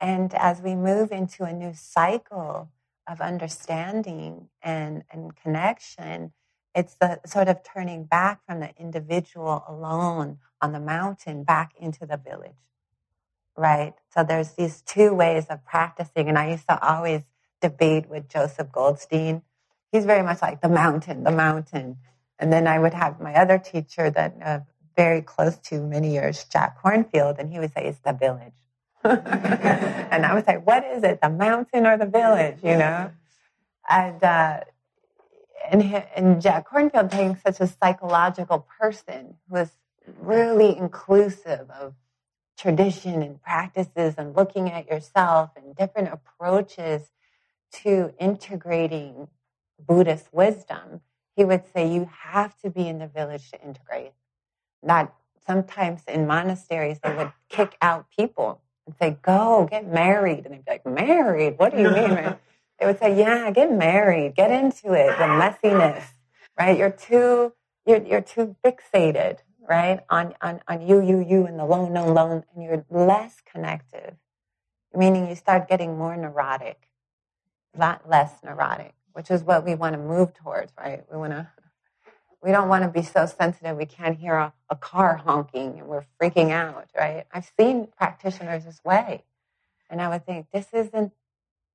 And 0.00 0.34
as 0.34 0.60
we 0.60 0.74
move 0.74 1.10
into 1.10 1.44
a 1.44 1.52
new 1.52 1.72
cycle 1.74 2.70
of 3.08 3.20
understanding 3.20 4.48
and, 4.62 5.04
and 5.10 5.34
connection, 5.34 6.32
it's 6.74 6.94
the 6.94 7.20
sort 7.26 7.48
of 7.48 7.64
turning 7.64 8.04
back 8.04 8.44
from 8.46 8.60
the 8.60 8.74
individual 8.78 9.64
alone 9.66 10.38
on 10.60 10.72
the 10.72 10.80
mountain 10.80 11.42
back 11.42 11.72
into 11.80 12.04
the 12.04 12.18
village 12.18 12.52
right? 13.58 13.94
So 14.14 14.24
there's 14.24 14.52
these 14.52 14.82
two 14.82 15.12
ways 15.12 15.46
of 15.50 15.64
practicing. 15.64 16.28
And 16.28 16.38
I 16.38 16.50
used 16.50 16.68
to 16.68 16.80
always 16.80 17.22
debate 17.60 18.08
with 18.08 18.28
Joseph 18.28 18.70
Goldstein. 18.72 19.42
He's 19.92 20.04
very 20.04 20.22
much 20.22 20.40
like 20.42 20.60
the 20.60 20.68
mountain, 20.68 21.24
the 21.24 21.30
mountain. 21.30 21.96
And 22.38 22.52
then 22.52 22.66
I 22.66 22.78
would 22.78 22.94
have 22.94 23.20
my 23.20 23.34
other 23.34 23.58
teacher 23.58 24.10
that 24.10 24.36
uh, 24.44 24.60
very 24.96 25.22
close 25.22 25.56
to 25.58 25.80
many 25.80 26.12
years, 26.12 26.44
Jack 26.44 26.82
Kornfield, 26.82 27.38
and 27.38 27.52
he 27.52 27.58
would 27.58 27.72
say 27.72 27.86
it's 27.86 27.98
the 28.00 28.12
village. 28.12 28.54
and 29.04 30.26
I 30.26 30.34
would 30.34 30.44
say, 30.44 30.56
what 30.56 30.84
is 30.84 31.02
it, 31.02 31.20
the 31.20 31.30
mountain 31.30 31.86
or 31.86 31.96
the 31.96 32.06
village, 32.06 32.58
you 32.62 32.76
know? 32.76 33.10
And, 33.88 34.22
uh, 34.22 34.60
and, 35.70 35.82
and 36.14 36.42
Jack 36.42 36.68
Kornfield 36.68 37.10
being 37.10 37.36
such 37.36 37.60
a 37.60 37.66
psychological 37.66 38.66
person 38.78 39.36
was 39.48 39.70
really 40.20 40.76
inclusive 40.76 41.70
of 41.70 41.94
tradition 42.58 43.22
and 43.22 43.40
practices 43.40 44.14
and 44.18 44.34
looking 44.34 44.70
at 44.70 44.88
yourself 44.88 45.50
and 45.56 45.76
different 45.76 46.08
approaches 46.12 47.10
to 47.70 48.12
integrating 48.18 49.28
Buddhist 49.78 50.28
wisdom, 50.32 51.00
he 51.36 51.44
would 51.44 51.62
say 51.72 51.90
you 51.90 52.10
have 52.22 52.58
to 52.60 52.70
be 52.70 52.88
in 52.88 52.98
the 52.98 53.06
village 53.06 53.50
to 53.52 53.62
integrate. 53.62 54.12
Not 54.82 55.14
sometimes 55.46 56.02
in 56.08 56.26
monasteries 56.26 56.98
they 57.02 57.14
would 57.14 57.32
kick 57.48 57.76
out 57.80 58.06
people 58.14 58.60
and 58.86 58.94
say, 59.00 59.18
"Go 59.22 59.66
get 59.70 59.86
married," 59.86 60.44
and 60.44 60.54
they'd 60.54 60.64
be 60.64 60.70
like, 60.72 60.86
"Married? 60.86 61.58
What 61.58 61.72
do 61.72 61.80
you 61.80 61.90
mean?" 61.90 62.36
they 62.78 62.86
would 62.86 62.98
say, 62.98 63.16
"Yeah, 63.16 63.50
get 63.52 63.72
married, 63.72 64.34
get 64.34 64.50
into 64.50 64.94
it, 64.94 65.16
the 65.18 65.24
messiness, 65.24 66.02
right? 66.58 66.76
You're 66.76 66.90
too 66.90 67.52
you're 67.86 68.02
you're 68.02 68.20
too 68.20 68.56
fixated 68.64 69.38
right? 69.68 70.00
On, 70.10 70.34
on, 70.40 70.60
on 70.66 70.82
you, 70.82 71.00
you, 71.02 71.20
you, 71.28 71.46
and 71.46 71.58
the 71.58 71.64
lone, 71.66 71.92
lone, 71.92 72.14
lone, 72.14 72.44
and 72.54 72.64
you're 72.64 72.84
less 72.90 73.36
connective, 73.50 74.14
meaning 74.94 75.28
you 75.28 75.36
start 75.36 75.68
getting 75.68 75.98
more 75.98 76.16
neurotic, 76.16 76.88
not 77.76 78.08
less 78.08 78.32
neurotic, 78.44 78.94
which 79.12 79.30
is 79.30 79.42
what 79.42 79.64
we 79.64 79.74
want 79.74 79.94
to 79.94 79.98
move 80.00 80.34
towards, 80.34 80.72
right? 80.78 81.04
We 81.12 81.18
want 81.18 81.32
to, 81.32 81.48
we 82.42 82.52
don't 82.52 82.68
want 82.68 82.84
to 82.84 82.90
be 82.90 83.02
so 83.02 83.26
sensitive 83.26 83.76
we 83.76 83.86
can't 83.86 84.18
hear 84.18 84.34
a, 84.34 84.52
a 84.70 84.76
car 84.76 85.16
honking 85.16 85.80
and 85.80 85.88
we're 85.88 86.04
freaking 86.20 86.50
out, 86.50 86.88
right? 86.96 87.26
I've 87.32 87.50
seen 87.58 87.88
practitioners 87.96 88.64
this 88.64 88.80
way. 88.84 89.24
And 89.90 90.02
I 90.02 90.08
would 90.08 90.26
think 90.26 90.46
this 90.52 90.66
isn't 90.72 91.12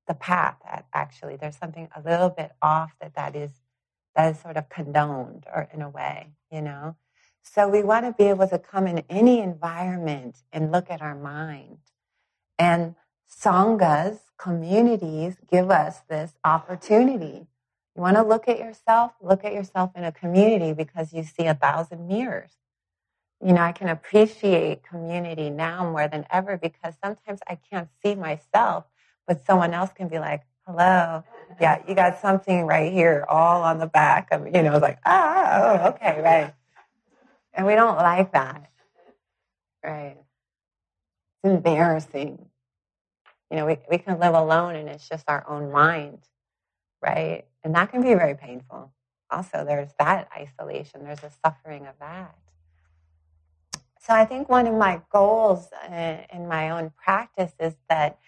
the 0.08 0.14
path 0.16 0.58
actually. 0.94 1.38
There's 1.38 1.58
something 1.58 1.90
a 1.96 2.02
little 2.02 2.30
bit 2.30 2.52
off 2.62 2.94
that 3.02 3.16
that 3.16 3.36
is, 3.36 3.52
that 4.16 4.36
is 4.36 4.42
sort 4.42 4.58
of 4.58 4.70
condoned 4.70 5.46
or 5.54 5.70
in 5.74 5.82
a 5.82 5.90
way, 5.90 6.32
you 6.52 6.62
know? 6.62 6.96
So 7.44 7.68
we 7.68 7.84
want 7.84 8.06
to 8.06 8.14
be 8.14 8.30
able 8.30 8.48
to 8.48 8.58
come 8.58 8.88
in 8.88 9.04
any 9.10 9.40
environment 9.40 10.38
and 10.52 10.72
look 10.72 10.90
at 10.90 11.02
our 11.02 11.16
mind. 11.16 11.78
And 12.58 12.96
sanghas, 13.30 14.20
communities, 14.38 15.36
give 15.52 15.70
us 15.70 16.02
this 16.10 16.34
opportunity. 16.44 17.48
You 17.96 18.02
want 18.02 18.18
to 18.18 18.24
look 18.24 18.48
at 18.48 18.60
yourself, 18.60 19.12
look 19.22 19.46
at 19.46 19.54
yourself 19.54 19.92
in 19.96 20.04
a 20.04 20.12
community 20.12 20.74
because 20.74 21.14
you 21.14 21.24
see 21.24 21.46
a 21.46 21.54
thousand 21.54 22.08
mirrors. 22.08 22.52
You 23.46 23.54
know, 23.54 23.62
I 23.62 23.74
can 23.74 23.90
appreciate 23.90 24.84
community 24.84 25.50
now 25.50 25.92
more 25.92 26.08
than 26.08 26.26
ever 26.32 26.58
because 26.58 26.96
sometimes 27.04 27.42
I 27.48 27.56
can't 27.70 27.90
see 28.04 28.16
myself, 28.16 28.86
but 29.28 29.46
someone 29.46 29.74
else 29.74 29.92
can 29.94 30.08
be 30.08 30.18
like, 30.18 30.44
hello, 30.66 31.24
yeah, 31.60 31.84
you 31.88 31.94
got 31.94 32.20
something 32.22 32.66
right 32.66 32.92
here, 32.92 33.26
all 33.28 33.64
on 33.64 33.80
the 33.80 33.88
back 33.88 34.30
of, 34.32 34.46
you 34.46 34.64
know, 34.64 34.78
like, 34.78 34.98
ah, 35.06 35.84
oh, 35.84 35.90
okay, 35.90 36.22
right. 36.22 36.54
And 37.54 37.66
we 37.68 37.76
don't 37.76 37.98
like 37.98 38.32
that. 38.34 38.70
Right. 39.84 40.18
It's 41.44 41.54
embarrassing. 41.54 42.46
You 43.52 43.58
know, 43.58 43.66
we, 43.66 43.78
we 43.90 43.98
can 43.98 44.20
live 44.20 44.34
alone 44.34 44.76
and 44.76 44.90
it's 44.90 45.08
just 45.08 45.26
our 45.28 45.46
own 45.48 45.72
mind. 45.72 46.20
Right. 47.02 47.46
And 47.64 47.76
that 47.76 47.92
can 47.92 48.02
be 48.02 48.14
very 48.14 48.36
painful. 48.36 48.92
Also, 49.30 49.66
there's 49.66 49.90
that 50.00 50.30
isolation, 50.36 51.04
there's 51.04 51.24
a 51.24 51.32
suffering 51.44 51.88
of 51.88 51.96
that. 52.00 52.36
So 54.00 54.14
I 54.14 54.26
think 54.26 54.50
one 54.50 54.68
of 54.68 54.76
my 54.76 55.02
goals 55.12 55.70
uh, 55.90 56.18
in 56.34 56.48
my 56.48 56.70
own 56.72 56.92
practice 56.98 57.54
is 57.60 57.74
that 57.90 58.20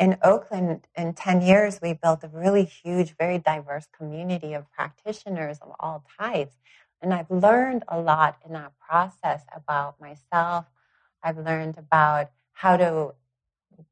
in 0.00 0.16
Oakland, 0.22 0.86
in 0.96 1.12
10 1.12 1.42
years, 1.42 1.80
we 1.82 1.92
built 1.92 2.24
a 2.24 2.28
really 2.28 2.64
huge, 2.64 3.14
very 3.18 3.38
diverse 3.38 3.86
community 3.96 4.54
of 4.54 4.70
practitioners 4.72 5.58
of 5.58 5.72
all 5.80 6.04
types. 6.18 6.54
And 7.00 7.14
I've 7.14 7.30
learned 7.30 7.84
a 7.88 7.98
lot 7.98 8.38
in 8.44 8.52
that 8.54 8.72
process 8.78 9.42
about 9.54 10.00
myself. 10.00 10.66
I've 11.22 11.38
learned 11.38 11.78
about 11.78 12.30
how 12.52 12.76
to 12.76 13.14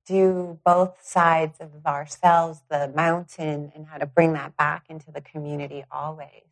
do 0.07 0.59
both 0.65 1.03
sides 1.03 1.59
of 1.61 1.87
ourselves, 1.87 2.63
the 2.69 2.93
mountain, 2.95 3.73
and 3.75 3.87
how 3.87 3.99
to 3.99 4.07
bring 4.07 4.33
that 4.33 4.57
back 4.57 4.85
into 4.89 5.13
the 5.13 5.21
community 5.21 5.85
always. 5.91 6.43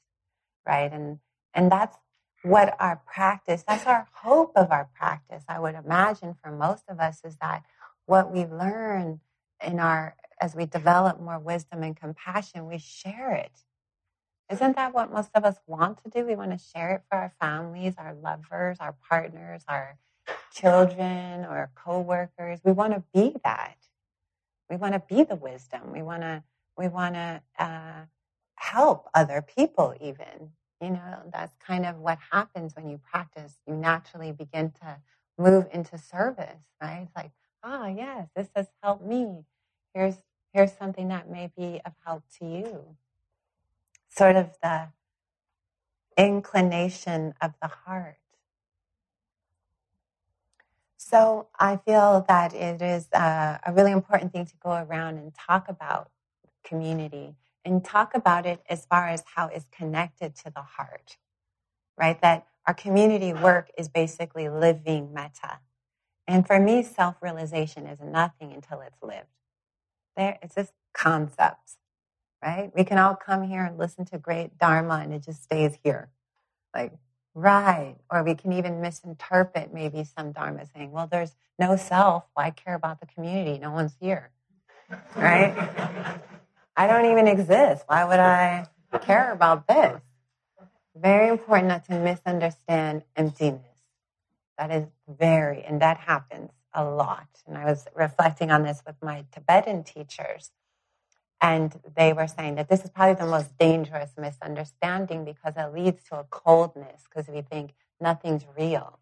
Right. 0.67 0.93
And, 0.93 1.19
and 1.53 1.71
that's 1.71 1.97
what 2.43 2.77
our 2.79 3.01
practice, 3.07 3.65
that's 3.67 3.87
our 3.87 4.07
hope 4.13 4.53
of 4.55 4.71
our 4.71 4.89
practice. 4.95 5.45
I 5.49 5.59
would 5.59 5.75
imagine 5.75 6.37
for 6.43 6.53
most 6.53 6.85
of 6.89 7.01
us 7.01 7.21
is 7.25 7.37
that 7.41 7.63
what 8.07 8.33
we 8.33 8.45
learn 8.45 9.21
in 9.65 9.81
our, 9.81 10.15
as 10.41 10.55
we 10.55 10.67
develop 10.67 11.21
more 11.21 11.39
wisdom 11.39 11.83
and 11.83 11.97
compassion, 11.97 12.67
we 12.67 12.79
share 12.79 13.33
it 13.33 13.53
isn't 14.51 14.77
that 14.77 14.95
what 14.95 15.13
most 15.13 15.31
of 15.35 15.45
us 15.45 15.57
want 15.67 16.03
to 16.05 16.11
do? 16.11 16.27
We 16.27 16.37
want 16.37 16.53
to 16.53 16.59
share 16.59 16.93
it 16.97 17.03
for 17.11 17.19
our 17.19 17.33
families, 17.41 17.95
our 17.99 18.15
lovers, 18.15 18.79
our 18.81 18.97
partners, 19.09 19.63
our 19.69 19.99
children, 20.53 21.47
or 21.47 21.71
co-workers. 21.77 22.61
We 22.65 22.73
want 22.73 22.95
to 22.95 23.05
be 23.15 23.37
that. 23.45 23.77
We 24.71 24.77
want 24.79 24.95
to 24.95 25.03
be 25.15 25.25
the 25.25 25.37
wisdom. 25.37 25.93
We 25.93 26.03
want 26.03 26.23
to 26.23 26.45
we 26.79 26.89
want 26.89 27.17
to 27.17 27.43
uh, 27.59 28.07
help 28.57 29.09
other 29.15 29.43
people. 29.43 29.95
Even 30.03 30.53
you 30.83 30.91
know 30.91 31.21
that's 31.33 31.55
kind 31.67 31.87
of 31.87 31.99
what 31.99 32.19
happens 32.33 32.75
when 32.77 32.89
you 32.91 33.01
practice. 33.11 33.57
You 33.69 33.77
naturally 33.77 34.33
begin 34.33 34.73
to 34.83 34.99
move 35.39 35.69
into 35.73 35.99
service, 35.99 36.63
right? 36.83 37.03
It's 37.05 37.17
like, 37.17 37.33
ah, 37.65 37.85
oh, 37.85 37.87
yes, 37.89 38.29
this 38.37 38.49
has 38.57 38.69
helped 38.83 39.07
me. 39.07 39.45
here's 39.95 40.17
here's 40.55 40.73
something 40.73 41.09
that 41.11 41.31
may 41.31 41.51
be 41.57 41.81
of 41.87 41.93
help 42.07 42.25
to 42.41 42.47
you. 42.47 42.97
Sort 44.17 44.37
of 44.37 44.51
the 44.63 44.89
inclination 46.17 47.35
of 47.41 47.53
the 47.61 47.69
heart. 47.69 48.19
So 50.97 51.49
I 51.59 51.77
feel 51.77 52.25
that 52.29 52.55
it 52.55 52.81
is 52.83 53.09
a, 53.13 53.61
a 53.67 53.73
really 53.73 53.93
important 53.93 54.33
thing 54.33 54.47
to 54.47 54.55
go 54.63 54.73
around 54.73 55.19
and 55.19 55.35
talk 55.35 55.69
about 55.69 56.11
community 56.65 57.37
and 57.65 57.85
talk 57.85 58.15
about 58.15 58.47
it 58.47 58.63
as 58.69 58.87
far 58.87 59.09
as 59.09 59.23
how 59.35 59.49
it's 59.49 59.69
connected 59.71 60.35
to 60.37 60.53
the 60.55 60.63
heart, 60.63 61.19
right? 61.99 62.21
That 62.23 62.47
our 62.67 62.75
community 62.75 63.33
work 63.35 63.71
is 63.79 63.89
basically 63.89 64.49
living 64.49 65.13
metta. 65.15 65.61
And 66.27 66.47
for 66.47 66.61
me, 66.61 66.83
self 66.83 67.17
realization 67.23 67.87
is 67.87 68.01
nothing 68.01 68.53
until 68.53 68.81
it's 68.81 69.03
lived. 69.03 69.29
There, 70.17 70.39
it's 70.43 70.55
just 70.55 70.73
concepts, 70.95 71.77
right? 72.45 72.71
We 72.77 72.85
can 72.85 72.99
all 72.99 73.15
come 73.17 73.43
here 73.43 73.65
and 73.65 73.79
listen 73.79 74.05
to 74.07 74.19
great 74.19 74.59
Dharma 74.59 75.01
and 75.03 75.15
it 75.15 75.25
just 75.25 75.43
stays 75.43 75.79
here. 75.83 76.11
Like, 76.75 76.93
right. 77.35 77.97
Or 78.11 78.23
we 78.23 78.35
can 78.35 78.53
even 78.53 78.81
misinterpret 78.81 79.73
maybe 79.73 80.05
some 80.05 80.33
Dharma 80.33 80.67
saying, 80.75 80.93
well, 80.93 81.09
there's 81.11 81.35
no 81.59 81.77
self. 81.77 82.25
Why 82.35 82.51
care 82.51 82.75
about 82.75 83.01
the 83.01 83.07
community? 83.07 83.59
No 83.59 83.71
one's 83.71 83.95
here, 83.99 84.31
right? 85.17 85.55
I 86.77 86.87
don't 86.87 87.11
even 87.11 87.29
exist. 87.29 87.85
Why 87.87 88.05
would 88.05 88.19
I 88.19 88.67
care 89.01 89.33
about 89.33 89.67
this? 89.67 90.01
Very 90.97 91.29
important 91.29 91.69
not 91.69 91.85
to 91.87 91.99
misunderstand 91.99 93.05
emptiness. 93.17 93.63
That 94.59 94.71
is 94.71 94.87
very, 95.09 95.65
and 95.65 95.81
that 95.81 95.99
happens 95.99 96.51
a 96.73 96.85
lot. 96.85 97.29
And 97.47 97.57
I 97.57 97.65
was 97.65 97.87
reflecting 97.95 98.51
on 98.51 98.65
this 98.65 98.83
with 98.87 98.97
my 99.03 99.25
Tibetan 99.33 99.85
teachers. 99.85 100.51
And 101.45 101.79
they 101.95 102.15
were 102.15 102.27
saying 102.27 102.55
that 102.55 102.71
this 102.71 102.85
is 102.85 102.91
probably 102.91 103.17
the 103.23 103.31
most 103.31 103.59
dangerous 103.59 104.13
misunderstanding 104.17 105.27
because 105.27 105.53
it 105.59 105.75
leads 105.75 106.03
to 106.05 106.21
a 106.21 106.25
coldness 106.25 107.03
because 107.05 107.29
we 107.29 107.43
think 107.43 107.75
nothing's 108.01 108.47
real. 108.57 108.99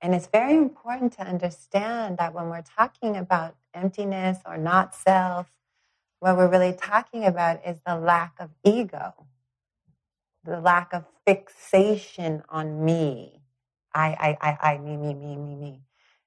And 0.00 0.14
it's 0.14 0.28
very 0.28 0.54
important 0.54 1.14
to 1.14 1.22
understand 1.22 2.18
that 2.18 2.32
when 2.32 2.50
we're 2.50 2.62
talking 2.62 3.16
about 3.16 3.56
emptiness 3.74 4.38
or 4.46 4.56
not 4.56 4.94
self, 4.94 5.48
what 6.20 6.36
we're 6.36 6.48
really 6.48 6.72
talking 6.72 7.24
about 7.24 7.66
is 7.66 7.78
the 7.84 7.96
lack 7.96 8.34
of 8.38 8.50
ego, 8.62 9.26
the 10.44 10.60
lack 10.60 10.94
of 10.94 11.04
fixation 11.26 12.44
on 12.48 12.84
me. 12.84 13.42
I, 13.92 14.36
I, 14.40 14.48
I, 14.50 14.72
I, 14.74 14.78
me, 14.78 14.96
me, 14.96 15.14
me, 15.14 15.36
me, 15.36 15.56
me. 15.56 15.80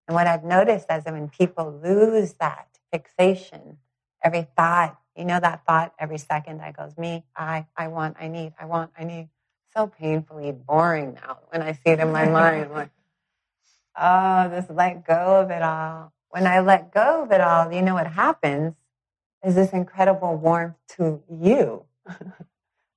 And 0.05 0.15
what 0.15 0.27
I've 0.27 0.43
noticed 0.43 0.87
is 0.91 1.05
that 1.05 1.13
when 1.13 1.29
people 1.29 1.79
lose 1.81 2.33
that 2.41 2.67
fixation, 2.91 3.77
every 4.21 4.45
thought, 4.57 4.98
you 5.19 5.25
know, 5.25 5.39
that 5.39 5.65
thought 5.67 5.93
every 5.99 6.17
second 6.17 6.59
that 6.59 6.77
goes, 6.77 6.97
me, 6.97 7.25
I, 7.35 7.67
I 7.77 7.89
want, 7.89 8.17
I 8.19 8.29
need, 8.29 8.53
I 8.59 8.65
want, 8.65 8.91
I 8.97 9.03
need. 9.03 9.29
So 9.75 9.87
painfully 9.87 10.51
boring 10.51 11.13
now 11.15 11.39
when 11.49 11.61
I 11.61 11.73
see 11.73 11.91
it 11.91 11.99
in 11.99 12.11
my 12.11 12.27
mind. 12.29 12.65
I'm 12.65 12.73
like, 12.73 12.91
oh, 13.99 14.49
just 14.49 14.71
let 14.71 15.05
go 15.05 15.41
of 15.41 15.51
it 15.51 15.61
all. 15.61 16.13
When 16.29 16.47
I 16.47 16.61
let 16.61 16.91
go 16.93 17.23
of 17.23 17.31
it 17.31 17.41
all, 17.41 17.71
you 17.71 17.83
know 17.83 17.95
what 17.95 18.07
happens? 18.07 18.75
is 19.43 19.55
this 19.55 19.71
incredible 19.71 20.35
warmth 20.35 20.75
to 20.97 21.21
you. 21.29 21.85
it's 22.09 22.19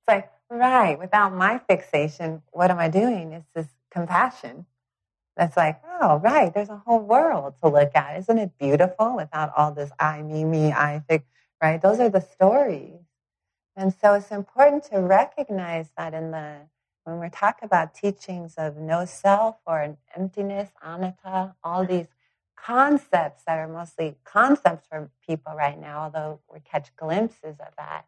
like, 0.07 0.31
right, 0.49 0.99
without 0.99 1.33
my 1.33 1.59
fixation, 1.69 2.41
what 2.51 2.71
am 2.71 2.79
I 2.79 2.89
doing? 2.89 3.33
It's 3.33 3.47
this 3.55 3.67
compassion. 3.91 4.65
That's 5.37 5.57
like, 5.57 5.81
oh, 6.01 6.17
right, 6.17 6.53
there's 6.53 6.69
a 6.69 6.83
whole 6.85 6.99
world 6.99 7.55
to 7.63 7.69
look 7.69 7.91
at. 7.95 8.19
Isn't 8.19 8.37
it 8.37 8.51
beautiful 8.59 9.15
without 9.15 9.51
all 9.57 9.71
this 9.71 9.91
I, 9.99 10.21
me, 10.21 10.43
me, 10.43 10.71
I, 10.71 11.01
fix, 11.09 11.25
right? 11.63 11.81
Those 11.81 12.01
are 12.01 12.09
the 12.09 12.21
stories. 12.21 12.99
And 13.77 13.93
so 14.01 14.15
it's 14.15 14.31
important 14.31 14.85
to 14.91 14.99
recognize 14.99 15.89
that 15.97 16.13
in 16.13 16.31
the, 16.31 16.57
when 17.05 17.19
we're 17.19 17.31
about 17.63 17.95
teachings 17.95 18.55
of 18.57 18.77
no 18.77 19.05
self 19.05 19.57
or 19.65 19.97
emptiness, 20.15 20.71
anatta, 20.83 21.55
all 21.63 21.85
these 21.85 22.07
concepts 22.57 23.43
that 23.45 23.57
are 23.59 23.67
mostly 23.69 24.15
concepts 24.25 24.87
for 24.87 25.11
people 25.25 25.53
right 25.55 25.79
now, 25.79 26.01
although 26.03 26.41
we 26.53 26.59
catch 26.59 26.95
glimpses 26.97 27.57
of 27.59 27.73
that, 27.77 28.05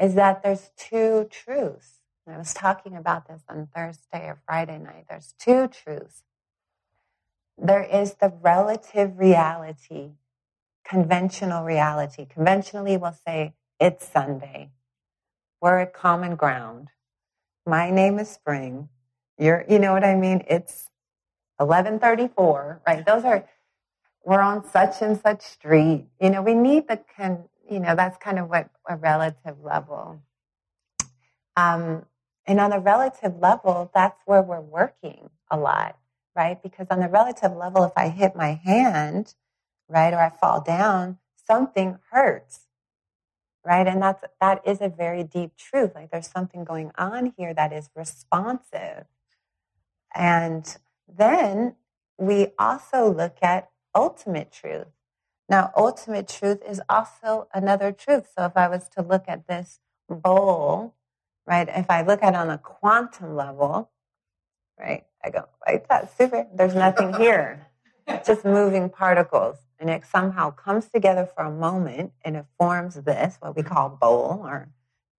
is 0.00 0.16
that 0.16 0.42
there's 0.42 0.70
two 0.76 1.28
truths. 1.30 2.00
And 2.26 2.34
I 2.34 2.38
was 2.38 2.54
talking 2.54 2.96
about 2.96 3.28
this 3.28 3.42
on 3.48 3.68
Thursday 3.74 4.26
or 4.26 4.40
Friday 4.46 4.78
night. 4.78 5.06
There's 5.08 5.34
two 5.38 5.68
truths. 5.68 6.24
There 7.58 7.82
is 7.84 8.14
the 8.14 8.32
relative 8.40 9.18
reality, 9.18 10.12
conventional 10.90 11.62
reality. 11.62 12.26
Conventionally, 12.26 12.96
we'll 12.96 13.16
say, 13.24 13.54
it's 13.78 14.06
Sunday. 14.06 14.70
We're 15.60 15.78
at 15.78 15.94
common 15.94 16.34
ground. 16.34 16.88
My 17.64 17.90
name 17.90 18.18
is 18.18 18.28
Spring. 18.28 18.88
You're, 19.38 19.64
you 19.68 19.78
know 19.78 19.92
what 19.92 20.04
I 20.04 20.16
mean? 20.16 20.42
It's 20.48 20.90
1134, 21.58 22.82
right? 22.86 23.06
Those 23.06 23.24
are 23.24 23.44
we're 24.24 24.40
on 24.40 24.68
such 24.68 25.00
and 25.00 25.18
such 25.18 25.42
street. 25.42 26.06
You 26.20 26.30
know, 26.30 26.42
we 26.42 26.54
need 26.54 26.88
the 26.88 27.00
can. 27.16 27.44
You 27.70 27.78
know, 27.78 27.94
that's 27.94 28.18
kind 28.18 28.38
of 28.38 28.50
what 28.50 28.68
a 28.88 28.96
relative 28.96 29.62
level. 29.62 30.20
Um, 31.56 32.04
and 32.46 32.58
on 32.58 32.72
a 32.72 32.80
relative 32.80 33.38
level, 33.38 33.90
that's 33.94 34.20
where 34.26 34.42
we're 34.42 34.60
working 34.60 35.30
a 35.50 35.56
lot, 35.56 35.96
right? 36.34 36.60
Because 36.62 36.88
on 36.90 37.00
the 37.00 37.08
relative 37.08 37.56
level, 37.56 37.84
if 37.84 37.92
I 37.96 38.08
hit 38.08 38.34
my 38.34 38.60
hand, 38.64 39.34
right, 39.90 40.14
or 40.14 40.20
I 40.20 40.30
fall 40.30 40.62
down, 40.62 41.18
something 41.46 41.98
hurts, 42.10 42.66
right? 43.64 43.86
And 43.86 44.02
that's 44.02 44.24
that 44.40 44.62
is 44.66 44.80
a 44.80 44.88
very 44.88 45.24
deep 45.24 45.56
truth. 45.56 45.92
Like 45.94 46.10
there's 46.10 46.28
something 46.30 46.64
going 46.64 46.92
on 46.96 47.34
here 47.36 47.52
that 47.54 47.72
is 47.72 47.90
responsive. 47.94 49.06
And 50.14 50.76
then 51.08 51.76
we 52.18 52.48
also 52.58 53.12
look 53.12 53.38
at 53.42 53.70
ultimate 53.94 54.52
truth. 54.52 54.88
Now, 55.48 55.72
ultimate 55.76 56.28
truth 56.28 56.60
is 56.68 56.80
also 56.88 57.48
another 57.52 57.92
truth. 57.92 58.28
So 58.36 58.44
if 58.44 58.56
I 58.56 58.68
was 58.68 58.88
to 58.90 59.02
look 59.02 59.24
at 59.26 59.48
this 59.48 59.80
bowl, 60.08 60.94
right, 61.46 61.68
if 61.68 61.90
I 61.90 62.02
look 62.02 62.22
at 62.22 62.34
it 62.34 62.36
on 62.36 62.50
a 62.50 62.58
quantum 62.58 63.34
level, 63.34 63.90
right, 64.78 65.04
I 65.24 65.30
go, 65.30 65.48
right, 65.66 65.84
that's 65.88 66.16
super. 66.16 66.46
There's 66.54 66.74
nothing 66.76 67.14
here. 67.14 67.66
just 68.26 68.44
moving 68.44 68.90
particles. 68.90 69.58
And 69.80 69.88
it 69.90 70.04
somehow 70.04 70.50
comes 70.50 70.88
together 70.88 71.26
for 71.34 71.44
a 71.44 71.50
moment 71.50 72.12
and 72.22 72.36
it 72.36 72.44
forms 72.58 72.96
this, 72.96 73.36
what 73.40 73.56
we 73.56 73.62
call 73.62 73.88
bowl, 73.88 74.42
or, 74.44 74.68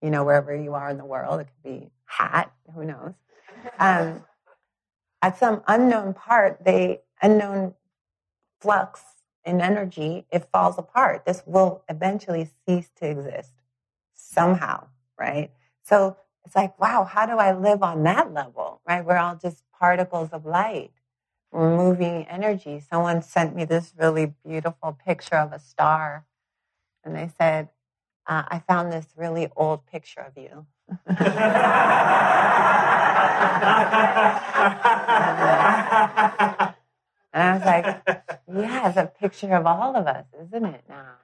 you 0.01 0.11
know, 0.11 0.23
wherever 0.23 0.55
you 0.55 0.75
are 0.75 0.89
in 0.91 0.97
the 0.97 1.05
world. 1.05 1.41
It 1.41 1.47
could 1.47 1.63
be 1.63 1.89
hat, 2.05 2.53
who 2.73 2.85
knows. 2.85 3.13
Um, 3.79 4.23
at 5.23 5.37
some 5.39 5.63
unknown 5.67 6.13
part, 6.13 6.63
the 6.63 6.99
unknown 7.21 7.73
flux 8.59 9.01
in 9.43 9.61
energy, 9.61 10.25
it 10.31 10.47
falls 10.51 10.77
apart. 10.77 11.25
This 11.25 11.41
will 11.45 11.83
eventually 11.89 12.49
cease 12.67 12.89
to 12.97 13.09
exist 13.09 13.53
somehow, 14.13 14.87
right? 15.17 15.51
So 15.83 16.17
it's 16.45 16.55
like, 16.55 16.79
wow, 16.79 17.03
how 17.03 17.25
do 17.25 17.37
I 17.37 17.53
live 17.53 17.83
on 17.83 18.03
that 18.03 18.33
level, 18.33 18.81
right? 18.87 19.03
We're 19.03 19.17
all 19.17 19.35
just 19.35 19.63
particles 19.77 20.29
of 20.31 20.45
light. 20.45 20.91
Moving 21.53 22.25
energy. 22.29 22.79
Someone 22.79 23.21
sent 23.21 23.55
me 23.55 23.65
this 23.65 23.93
really 23.97 24.33
beautiful 24.45 24.97
picture 25.05 25.35
of 25.35 25.51
a 25.51 25.59
star, 25.59 26.25
and 27.03 27.15
they 27.15 27.29
said, 27.37 27.69
uh, 28.27 28.43
I 28.47 28.59
found 28.59 28.91
this 28.91 29.07
really 29.17 29.49
old 29.55 29.85
picture 29.85 30.21
of 30.21 30.37
you. 30.37 30.65
And 37.33 37.43
I 37.43 37.53
was 37.53 37.65
like, 37.65 37.85
yeah, 38.53 38.89
it's 38.89 38.97
a 38.97 39.05
picture 39.05 39.55
of 39.55 39.65
all 39.65 39.95
of 39.95 40.05
us, 40.05 40.25
isn't 40.47 40.65
it 40.65 40.83
now? 40.89 41.15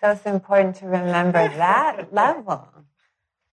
So 0.00 0.10
it's 0.10 0.26
important 0.26 0.76
to 0.76 0.86
remember 0.86 1.48
that 1.48 2.12
level. 2.12 2.68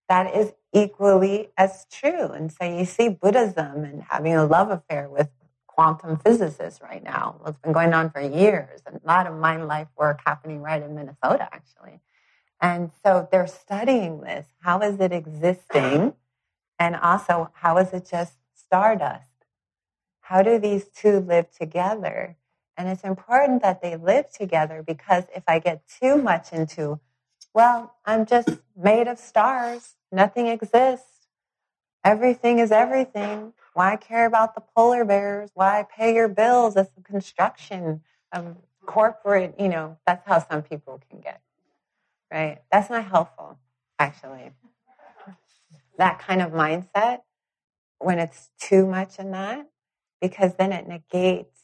That 0.08 0.36
is 0.36 0.54
equally 0.74 1.50
as 1.58 1.86
true. 1.92 2.28
And 2.28 2.52
so 2.52 2.66
you 2.66 2.86
see 2.86 3.10
Buddhism 3.10 3.84
and 3.84 4.04
having 4.04 4.36
a 4.36 4.46
love 4.46 4.70
affair 4.70 5.10
with 5.10 5.30
quantum 5.80 6.18
physicists 6.18 6.82
right 6.82 7.04
now. 7.04 7.40
It's 7.48 7.58
been 7.60 7.72
going 7.72 7.94
on 7.94 8.10
for 8.10 8.20
years. 8.20 8.82
And 8.86 9.00
a 9.02 9.08
lot 9.08 9.28
of 9.28 9.38
mind 9.38 9.68
life 9.68 9.88
work 9.98 10.20
happening 10.26 10.62
right 10.62 10.84
in 10.84 10.94
Minnesota, 10.94 11.48
actually. 11.54 12.02
And 12.62 12.92
so 13.02 13.30
they're 13.32 13.48
studying 13.48 14.20
this. 14.20 14.46
How 14.62 14.82
is 14.82 15.00
it 15.00 15.14
existing? 15.14 16.14
And 16.78 16.96
also, 16.98 17.52
how 17.54 17.78
is 17.78 17.94
it 17.94 18.08
just 18.10 18.34
stardust? 18.56 19.30
how 20.30 20.44
do 20.44 20.60
these 20.60 20.86
two 20.90 21.20
live 21.22 21.50
together? 21.50 22.38
And 22.78 22.88
it's 22.88 23.04
important 23.04 23.64
that 23.64 23.82
they 23.82 23.96
live 23.96 24.32
together 24.32 24.84
because 24.86 25.24
if 25.36 25.44
I 25.48 25.58
get 25.58 25.82
too 25.88 26.18
much 26.22 26.54
into, 26.54 27.00
well, 27.56 27.96
I'm 28.06 28.28
just 28.28 28.50
made 28.78 29.08
of 29.08 29.18
stars, 29.18 29.96
nothing 30.12 30.46
exists, 30.46 31.28
everything 32.06 32.60
is 32.60 32.72
everything. 32.72 33.54
Why 33.74 33.96
care 33.98 34.26
about 34.26 34.56
the 34.56 34.64
polar 34.76 35.06
bears? 35.06 35.52
Why 35.54 35.86
pay 35.96 36.16
your 36.16 36.28
bills? 36.30 36.76
It's 36.76 36.92
the 36.96 37.04
construction 37.04 38.02
of 38.34 38.58
corporate, 38.86 39.56
you 39.60 39.70
know, 39.70 39.98
that's 40.08 40.28
how 40.28 40.40
some 40.40 40.64
people 40.64 41.02
can 41.10 41.22
get 41.22 41.42
right? 42.32 42.60
That's 42.72 42.90
not 42.90 43.06
helpful, 43.06 43.60
actually. 43.98 44.52
That 45.98 46.20
kind 46.20 46.42
of 46.42 46.52
mindset, 46.52 47.20
when 48.00 48.20
it's 48.20 48.50
too 48.60 48.86
much 48.86 49.20
in 49.20 49.32
that, 49.32 49.68
because 50.22 50.56
then 50.56 50.72
it 50.72 50.88
negates 50.88 51.60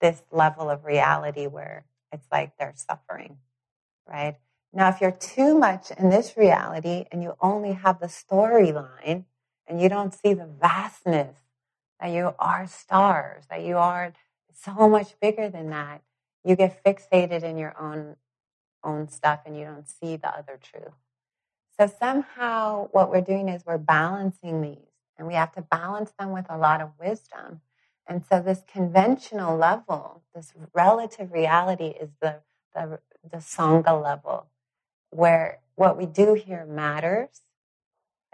this 0.00 0.22
level 0.32 0.70
of 0.70 0.84
reality 0.84 1.46
where 1.46 1.84
it's 2.12 2.26
like 2.32 2.52
they're 2.58 2.74
suffering, 2.76 3.38
right? 4.08 4.36
Now, 4.72 4.88
if 4.88 5.00
you're 5.00 5.12
too 5.12 5.58
much 5.58 5.90
in 5.92 6.10
this 6.10 6.36
reality 6.36 7.06
and 7.12 7.22
you 7.22 7.34
only 7.40 7.72
have 7.72 8.00
the 8.00 8.06
storyline 8.06 9.24
and 9.66 9.80
you 9.80 9.88
don't 9.88 10.14
see 10.14 10.34
the 10.34 10.46
vastness 10.46 11.36
that 12.00 12.10
you 12.10 12.34
are 12.38 12.66
stars, 12.66 13.44
that 13.50 13.62
you 13.62 13.76
are 13.76 14.12
so 14.54 14.88
much 14.88 15.18
bigger 15.20 15.48
than 15.48 15.70
that, 15.70 16.02
you 16.44 16.56
get 16.56 16.82
fixated 16.84 17.42
in 17.42 17.56
your 17.56 17.74
own 17.80 18.16
own 18.82 19.08
stuff 19.08 19.40
and 19.46 19.58
you 19.58 19.64
don't 19.64 19.88
see 19.88 20.16
the 20.16 20.28
other 20.28 20.58
truth. 20.62 20.92
So 21.80 21.90
somehow 21.98 22.88
what 22.92 23.10
we're 23.10 23.22
doing 23.22 23.48
is 23.48 23.64
we're 23.66 23.78
balancing 23.78 24.60
these 24.60 24.92
and 25.18 25.26
we 25.26 25.34
have 25.34 25.52
to 25.52 25.62
balance 25.62 26.12
them 26.18 26.32
with 26.32 26.46
a 26.50 26.58
lot 26.58 26.80
of 26.80 26.90
wisdom. 27.00 27.62
And 28.06 28.22
so 28.24 28.40
this 28.42 28.62
conventional 28.70 29.56
level, 29.56 30.22
this 30.34 30.52
relative 30.74 31.32
reality 31.32 31.94
is 32.00 32.10
the 32.20 32.40
the, 32.74 32.98
the 33.30 33.38
Sangha 33.38 34.00
level, 34.02 34.46
where 35.10 35.60
what 35.76 35.96
we 35.96 36.06
do 36.06 36.34
here 36.34 36.66
matters. 36.66 37.42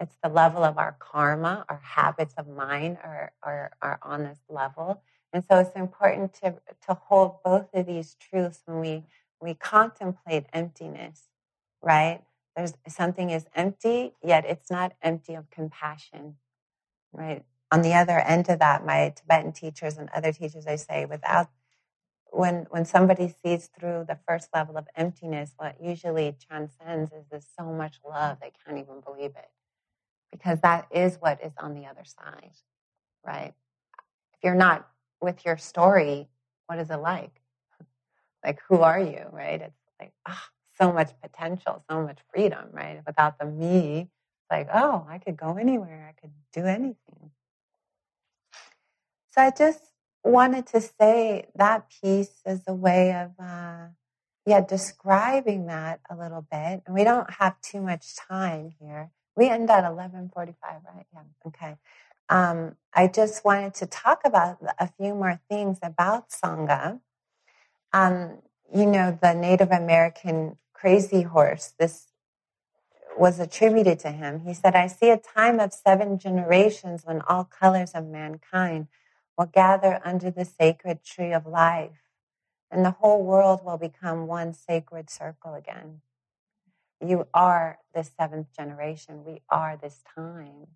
It's 0.00 0.16
the 0.22 0.30
level 0.30 0.64
of 0.64 0.78
our 0.78 0.96
karma, 0.98 1.66
our 1.68 1.80
habits 1.84 2.34
of 2.38 2.48
mind 2.48 2.98
are, 3.04 3.32
are, 3.42 3.72
are 3.82 3.98
on 4.02 4.24
this 4.24 4.40
level. 4.48 5.02
And 5.32 5.44
so 5.48 5.58
it's 5.58 5.76
important 5.76 6.34
to, 6.42 6.56
to 6.88 6.94
hold 6.94 7.42
both 7.44 7.68
of 7.74 7.86
these 7.86 8.16
truths 8.20 8.62
when 8.66 8.80
we, 8.80 9.04
we 9.42 9.54
contemplate 9.54 10.46
emptiness, 10.52 11.28
right? 11.82 12.22
There's 12.56 12.74
something 12.88 13.30
is 13.30 13.46
empty, 13.54 14.14
yet 14.22 14.44
it's 14.46 14.70
not 14.70 14.94
empty 15.02 15.34
of 15.34 15.50
compassion, 15.50 16.36
right? 17.12 17.44
On 17.70 17.82
the 17.82 17.94
other 17.94 18.18
end 18.20 18.48
of 18.48 18.58
that, 18.60 18.86
my 18.86 19.12
Tibetan 19.16 19.52
teachers 19.52 19.98
and 19.98 20.10
other 20.10 20.32
teachers, 20.32 20.64
they 20.64 20.78
say, 20.78 21.04
without 21.06 21.48
when 22.32 22.66
when 22.70 22.84
somebody 22.84 23.34
sees 23.44 23.68
through 23.68 24.04
the 24.08 24.18
first 24.26 24.48
level 24.54 24.76
of 24.76 24.88
emptiness, 24.96 25.54
what 25.56 25.76
usually 25.82 26.36
transcends 26.48 27.12
is 27.12 27.26
this 27.30 27.46
so 27.58 27.64
much 27.66 28.00
love 28.08 28.38
they 28.40 28.52
can't 28.64 28.78
even 28.78 29.00
believe 29.00 29.32
it, 29.36 29.50
because 30.32 30.60
that 30.60 30.86
is 30.90 31.16
what 31.20 31.40
is 31.44 31.52
on 31.58 31.74
the 31.74 31.86
other 31.86 32.04
side, 32.04 32.52
right? 33.26 33.54
If 34.34 34.44
you're 34.44 34.54
not 34.54 34.88
with 35.20 35.44
your 35.44 35.56
story, 35.56 36.28
what 36.66 36.78
is 36.78 36.90
it 36.90 36.96
like? 36.96 37.32
Like, 38.42 38.58
who 38.70 38.78
are 38.78 38.98
you, 38.98 39.26
right? 39.32 39.60
It's 39.60 39.76
like, 40.00 40.12
oh, 40.26 40.42
so 40.80 40.92
much 40.92 41.10
potential, 41.20 41.84
so 41.90 42.02
much 42.02 42.18
freedom, 42.32 42.68
right? 42.72 43.02
Without 43.06 43.38
the 43.38 43.44
me, 43.44 44.08
it's 44.08 44.50
like, 44.50 44.68
oh, 44.72 45.06
I 45.08 45.18
could 45.18 45.36
go 45.36 45.56
anywhere, 45.58 46.10
I 46.16 46.18
could 46.18 46.32
do 46.54 46.64
anything. 46.64 47.32
So 49.32 49.42
I 49.42 49.50
just 49.50 49.80
wanted 50.24 50.66
to 50.68 50.80
say 50.80 51.48
that 51.54 51.90
piece 52.02 52.40
as 52.44 52.62
a 52.66 52.74
way 52.74 53.12
of, 53.12 53.32
uh, 53.38 53.88
yeah, 54.46 54.60
describing 54.62 55.66
that 55.66 56.00
a 56.10 56.16
little 56.16 56.46
bit. 56.50 56.82
And 56.86 56.94
we 56.94 57.04
don't 57.04 57.30
have 57.30 57.60
too 57.60 57.80
much 57.80 58.16
time 58.16 58.72
here. 58.80 59.10
We 59.40 59.48
end 59.50 59.70
at 59.70 59.86
11:45, 59.86 60.56
right? 60.94 61.06
Yeah. 61.14 61.22
Okay. 61.48 61.78
Um, 62.30 62.76
I 62.94 63.08
just 63.08 63.44
wanted 63.44 63.74
to 63.76 63.86
talk 63.86 64.22
about 64.26 64.58
a 64.78 64.88
few 64.88 65.14
more 65.14 65.40
things 65.50 65.80
about 65.82 66.30
Sangha. 66.30 67.00
Um, 67.92 68.42
you 68.74 68.86
know, 68.86 69.18
the 69.22 69.34
Native 69.34 69.72
American 69.72 70.58
crazy 70.74 71.22
horse. 71.22 71.74
This 71.78 72.08
was 73.18 73.40
attributed 73.40 74.00
to 74.00 74.12
him. 74.12 74.40
He 74.40 74.54
said, 74.54 74.76
"I 74.76 74.88
see 74.88 75.10
a 75.10 75.18
time 75.18 75.60
of 75.60 75.72
seven 75.74 76.18
generations 76.18 77.06
when 77.06 77.22
all 77.22 77.44
colors 77.44 77.92
of 77.92 78.06
mankind." 78.06 78.88
will 79.38 79.46
gather 79.46 80.00
under 80.04 80.30
the 80.30 80.44
sacred 80.44 81.04
tree 81.04 81.32
of 81.32 81.46
life, 81.46 82.02
and 82.70 82.84
the 82.84 82.92
whole 82.92 83.24
world 83.24 83.64
will 83.64 83.78
become 83.78 84.26
one 84.28 84.52
sacred 84.54 85.10
circle 85.10 85.54
again. 85.54 86.02
You 87.04 87.26
are 87.32 87.78
the 87.94 88.04
seventh 88.04 88.54
generation. 88.54 89.24
We 89.24 89.40
are 89.48 89.78
this 89.80 90.02
time. 90.14 90.66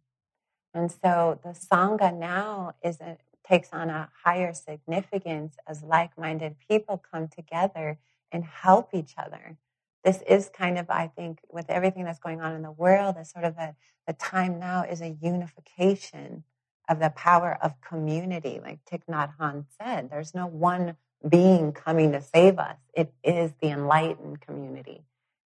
And 0.72 0.90
so 0.90 1.38
the 1.42 1.50
Sangha 1.50 2.16
now 2.16 2.74
is 2.82 3.00
a, 3.00 3.18
takes 3.46 3.68
on 3.72 3.90
a 3.90 4.10
higher 4.24 4.52
significance 4.54 5.56
as 5.68 5.82
like 5.82 6.16
minded 6.18 6.56
people 6.68 7.02
come 7.12 7.28
together 7.28 7.98
and 8.32 8.44
help 8.44 8.94
each 8.94 9.14
other. 9.18 9.58
This 10.02 10.22
is 10.28 10.50
kind 10.50 10.78
of, 10.78 10.90
I 10.90 11.06
think, 11.08 11.40
with 11.50 11.70
everything 11.70 12.04
that's 12.04 12.18
going 12.18 12.40
on 12.40 12.54
in 12.54 12.62
the 12.62 12.72
world, 12.72 13.16
a 13.18 13.24
sort 13.24 13.44
of 13.44 13.56
a, 13.56 13.74
the 14.06 14.12
time 14.12 14.58
now 14.58 14.82
is 14.82 15.00
a 15.00 15.16
unification 15.22 16.44
of 16.88 17.00
the 17.00 17.10
power 17.10 17.56
of 17.62 17.80
community. 17.80 18.60
Like 18.62 18.80
Thich 18.84 19.02
Nhat 19.08 19.36
Hanh 19.38 19.64
said, 19.80 20.10
there's 20.10 20.34
no 20.34 20.46
one 20.46 20.96
being 21.26 21.72
coming 21.72 22.12
to 22.12 22.20
save 22.20 22.58
us. 22.58 22.76
It 22.94 23.12
is 23.22 23.52
the 23.62 23.68
enlightened 23.68 24.40
community. 24.40 25.04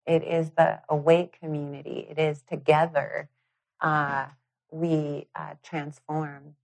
It 0.08 0.24
is 0.24 0.50
the 0.56 0.80
awake 0.88 1.38
community. 1.38 2.06
It 2.10 2.18
is 2.18 2.42
together 2.42 3.28
uh, 3.80 4.26
we 4.70 5.28
uh, 5.36 5.54
transform. 5.62 6.54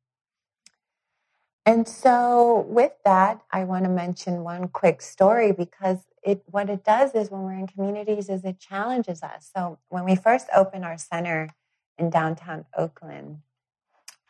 And 1.66 1.88
so, 1.88 2.66
with 2.68 2.92
that, 3.04 3.42
I 3.50 3.64
want 3.64 3.84
to 3.84 3.90
mention 3.90 4.44
one 4.44 4.68
quick 4.68 5.00
story 5.02 5.52
because 5.52 5.98
it 6.22 6.42
what 6.50 6.70
it 6.70 6.84
does 6.84 7.14
is 7.14 7.30
when 7.30 7.42
we're 7.42 7.52
in 7.52 7.66
communities 7.66 8.28
is 8.28 8.44
it 8.44 8.58
challenges 8.58 9.22
us. 9.22 9.50
So 9.54 9.78
when 9.88 10.04
we 10.04 10.16
first 10.16 10.48
opened 10.54 10.84
our 10.84 10.98
center 10.98 11.50
in 11.98 12.10
downtown 12.10 12.64
Oakland, 12.76 13.40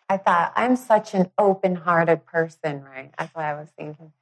I 0.09 0.17
thought, 0.19 0.53
I'm 0.57 0.77
such 0.77 1.15
an 1.15 1.31
open 1.39 1.77
hearted 1.77 2.27
person, 2.27 2.83
right? 2.83 3.13
That's 3.19 3.35
what 3.35 3.45
I 3.45 3.55
was 3.55 3.71
thinking. 3.77 4.13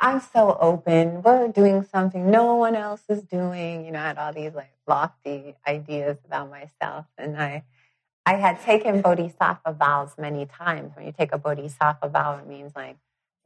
I'm 0.00 0.20
so 0.20 0.56
open. 0.60 1.22
We're 1.22 1.48
doing 1.48 1.84
something 1.84 2.30
no 2.30 2.54
one 2.54 2.74
else 2.74 3.02
is 3.08 3.22
doing. 3.22 3.84
You 3.84 3.92
know, 3.92 3.98
I 4.00 4.08
had 4.08 4.18
all 4.18 4.32
these 4.32 4.54
like 4.54 4.72
lofty 4.86 5.56
ideas 5.66 6.16
about 6.24 6.50
myself. 6.50 7.06
And 7.18 7.36
I 7.36 7.64
I 8.24 8.34
had 8.34 8.60
taken 8.60 9.02
bodhisattva 9.02 9.72
vows 9.72 10.12
many 10.18 10.46
times. 10.46 10.92
When 10.94 11.06
you 11.06 11.12
take 11.12 11.32
a 11.32 11.38
bodhisattva 11.38 12.08
vow, 12.08 12.38
it 12.38 12.46
means 12.46 12.72
like 12.76 12.96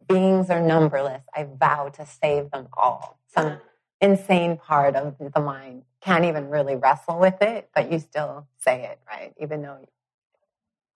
beings 0.08 0.50
are 0.50 0.60
numberless. 0.60 1.24
I 1.34 1.44
vow 1.44 1.88
to 1.90 2.06
save 2.06 2.50
them 2.50 2.68
all. 2.72 3.18
Some 3.34 3.58
insane 4.00 4.56
part 4.56 4.94
of 4.94 5.16
the 5.18 5.40
mind 5.40 5.82
can't 6.00 6.24
even 6.24 6.50
really 6.50 6.76
wrestle 6.76 7.18
with 7.18 7.40
it, 7.40 7.70
but 7.74 7.90
you 7.90 7.98
still 7.98 8.46
say 8.58 8.84
it, 8.84 9.00
right? 9.08 9.32
Even 9.40 9.62
though 9.62 9.78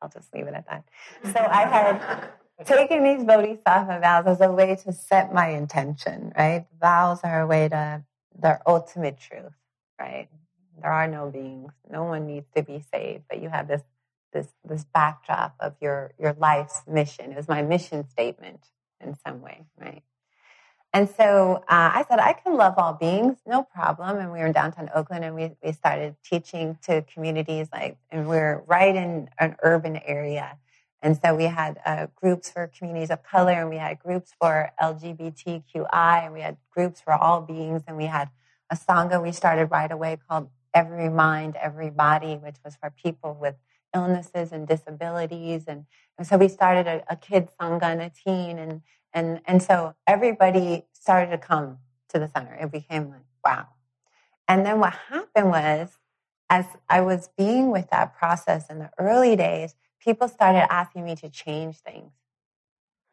I'll 0.02 0.10
just 0.10 0.32
leave 0.34 0.46
it 0.46 0.54
at 0.54 0.66
that. 0.66 0.84
So 1.32 1.40
I 1.40 1.62
had 1.66 2.30
taken 2.64 3.04
these 3.04 3.24
bodhisattva 3.24 4.00
vows 4.00 4.26
as 4.26 4.40
a 4.40 4.50
way 4.52 4.76
to 4.84 4.92
set 4.92 5.32
my 5.32 5.48
intention, 5.48 6.32
right? 6.36 6.66
Vows 6.80 7.20
are 7.24 7.42
a 7.42 7.46
way 7.46 7.68
to 7.68 8.04
their 8.38 8.60
ultimate 8.66 9.18
truth, 9.18 9.54
right? 10.00 10.28
There 10.80 10.90
are 10.92 11.08
no 11.08 11.30
beings. 11.30 11.72
No 11.90 12.04
one 12.04 12.26
needs 12.26 12.46
to 12.56 12.62
be 12.62 12.84
saved, 12.92 13.24
but 13.28 13.42
you 13.42 13.48
have 13.48 13.68
this 13.68 13.82
this 14.32 14.48
this 14.64 14.84
backdrop 14.84 15.54
of 15.60 15.74
your 15.80 16.12
your 16.18 16.34
life's 16.34 16.82
mission. 16.86 17.32
It 17.32 17.36
was 17.36 17.48
my 17.48 17.62
mission 17.62 18.08
statement 18.08 18.60
in 19.00 19.16
some 19.26 19.40
way, 19.40 19.66
right? 19.80 20.02
And 20.92 21.08
so 21.08 21.64
uh, 21.68 21.90
I 21.94 22.04
said, 22.08 22.18
I 22.18 22.32
can 22.32 22.56
love 22.56 22.74
all 22.78 22.94
beings, 22.94 23.36
no 23.46 23.62
problem. 23.62 24.18
And 24.18 24.32
we 24.32 24.38
were 24.38 24.46
in 24.46 24.52
downtown 24.52 24.90
Oakland 24.94 25.24
and 25.24 25.34
we, 25.34 25.50
we 25.62 25.72
started 25.72 26.16
teaching 26.24 26.78
to 26.84 27.02
communities 27.02 27.68
like, 27.72 27.98
and 28.10 28.28
we 28.28 28.36
are 28.38 28.64
right 28.66 28.96
in 28.96 29.28
an 29.38 29.56
urban 29.62 29.98
area. 29.98 30.56
And 31.00 31.18
so 31.22 31.34
we 31.34 31.44
had 31.44 31.80
uh, 31.86 32.08
groups 32.14 32.50
for 32.50 32.66
communities 32.66 33.10
of 33.10 33.22
color 33.22 33.52
and 33.52 33.70
we 33.70 33.76
had 33.76 33.98
groups 33.98 34.34
for 34.40 34.70
LGBTQI 34.80 36.24
and 36.24 36.32
we 36.32 36.40
had 36.40 36.56
groups 36.70 37.00
for 37.00 37.12
all 37.12 37.40
beings. 37.40 37.82
And 37.86 37.96
we 37.96 38.06
had 38.06 38.30
a 38.70 38.76
Sangha 38.76 39.22
we 39.22 39.32
started 39.32 39.66
right 39.66 39.90
away 39.90 40.18
called 40.28 40.50
Every 40.74 41.08
Mind, 41.08 41.56
Every 41.56 41.90
Body, 41.90 42.34
which 42.36 42.56
was 42.64 42.76
for 42.76 42.90
people 42.90 43.36
with 43.40 43.54
illnesses 43.94 44.52
and 44.52 44.66
disabilities. 44.66 45.64
And, 45.68 45.86
and 46.18 46.26
so 46.26 46.36
we 46.36 46.48
started 46.48 46.86
a, 46.86 47.04
a 47.08 47.16
kid 47.16 47.48
Sangha 47.60 47.84
and 47.84 48.02
a 48.02 48.10
teen 48.10 48.58
and, 48.58 48.82
and, 49.12 49.40
and 49.46 49.62
so 49.62 49.94
everybody 50.06 50.84
started 50.92 51.30
to 51.30 51.38
come 51.38 51.78
to 52.08 52.18
the 52.18 52.28
center. 52.28 52.54
It 52.54 52.72
became 52.72 53.10
like, 53.10 53.20
wow. 53.44 53.68
And 54.46 54.66
then 54.66 54.80
what 54.80 54.94
happened 55.10 55.50
was, 55.50 55.98
as 56.50 56.64
I 56.88 57.02
was 57.02 57.28
being 57.36 57.70
with 57.70 57.90
that 57.90 58.16
process 58.16 58.68
in 58.68 58.78
the 58.78 58.90
early 58.98 59.36
days, 59.36 59.74
people 60.08 60.26
started 60.26 60.72
asking 60.72 61.04
me 61.04 61.14
to 61.14 61.28
change 61.28 61.80
things. 61.80 62.10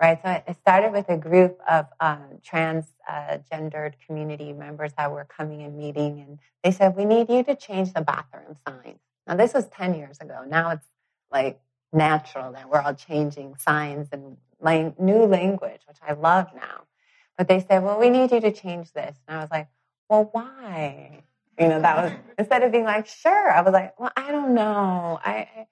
Right. 0.01 0.17
So 0.23 0.41
it 0.47 0.55
started 0.61 0.93
with 0.93 1.09
a 1.09 1.17
group 1.17 1.59
of 1.69 1.87
um, 1.99 2.39
transgendered 2.41 3.93
uh, 3.93 4.05
community 4.05 4.53
members 4.53 4.91
that 4.97 5.11
were 5.11 5.25
coming 5.25 5.61
and 5.61 5.77
meeting, 5.77 6.21
and 6.21 6.39
they 6.63 6.71
said, 6.71 6.95
We 6.95 7.03
need 7.03 7.29
you 7.29 7.43
to 7.43 7.55
change 7.55 7.91
the 7.91 8.01
bathroom 8.01 8.55
signs. 8.65 8.99
Now, 9.27 9.35
this 9.35 9.53
was 9.53 9.67
10 9.67 9.95
years 9.95 10.19
ago. 10.19 10.43
Now 10.47 10.69
it's 10.71 10.87
like 11.31 11.59
natural 11.91 12.53
that 12.53 12.69
we're 12.69 12.81
all 12.81 12.93
changing 12.93 13.55
signs 13.57 14.07
and 14.13 14.37
lang- 14.61 14.95
new 14.97 15.25
language, 15.25 15.81
which 15.87 15.97
I 16.05 16.13
love 16.13 16.47
now. 16.55 16.83
But 17.37 17.49
they 17.49 17.59
said, 17.59 17.83
well, 17.83 17.99
we 17.99 18.09
need 18.09 18.31
you 18.31 18.39
to 18.39 18.51
change 18.51 18.93
this. 18.93 19.17
And 19.27 19.37
I 19.37 19.41
was 19.41 19.51
like, 19.51 19.67
well, 20.09 20.29
why? 20.31 21.23
You 21.59 21.67
know, 21.69 21.81
that 21.81 21.95
was 21.97 22.11
instead 22.37 22.63
of 22.63 22.71
being 22.71 22.83
like, 22.83 23.07
sure, 23.07 23.51
I 23.51 23.61
was 23.61 23.73
like, 23.73 23.99
well, 23.99 24.11
I 24.15 24.31
don't 24.31 24.53
know. 24.53 25.19
I, 25.23 25.67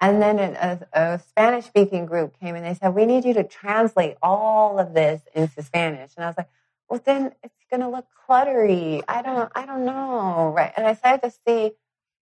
and 0.00 0.22
then 0.22 0.38
a, 0.38 0.86
a 0.92 1.18
Spanish 1.28 1.66
speaking 1.66 2.06
group 2.06 2.38
came 2.38 2.54
and 2.54 2.64
they 2.64 2.74
said, 2.74 2.94
we 2.94 3.04
need 3.04 3.24
you 3.24 3.34
to 3.34 3.44
translate 3.44 4.16
all 4.22 4.78
of 4.78 4.94
this 4.94 5.22
into 5.34 5.62
Spanish. 5.62 6.12
And 6.16 6.24
I 6.24 6.28
was 6.28 6.36
like, 6.36 6.48
well, 6.88 7.00
then 7.04 7.32
it's 7.42 7.54
going 7.70 7.80
to 7.80 7.88
look 7.88 8.06
cluttery. 8.28 9.02
I 9.08 9.22
don't, 9.22 9.50
I 9.54 9.66
don't 9.66 9.84
know. 9.84 10.52
Right. 10.54 10.72
And 10.76 10.86
I 10.86 10.94
started 10.94 11.22
to 11.28 11.34
see 11.46 11.72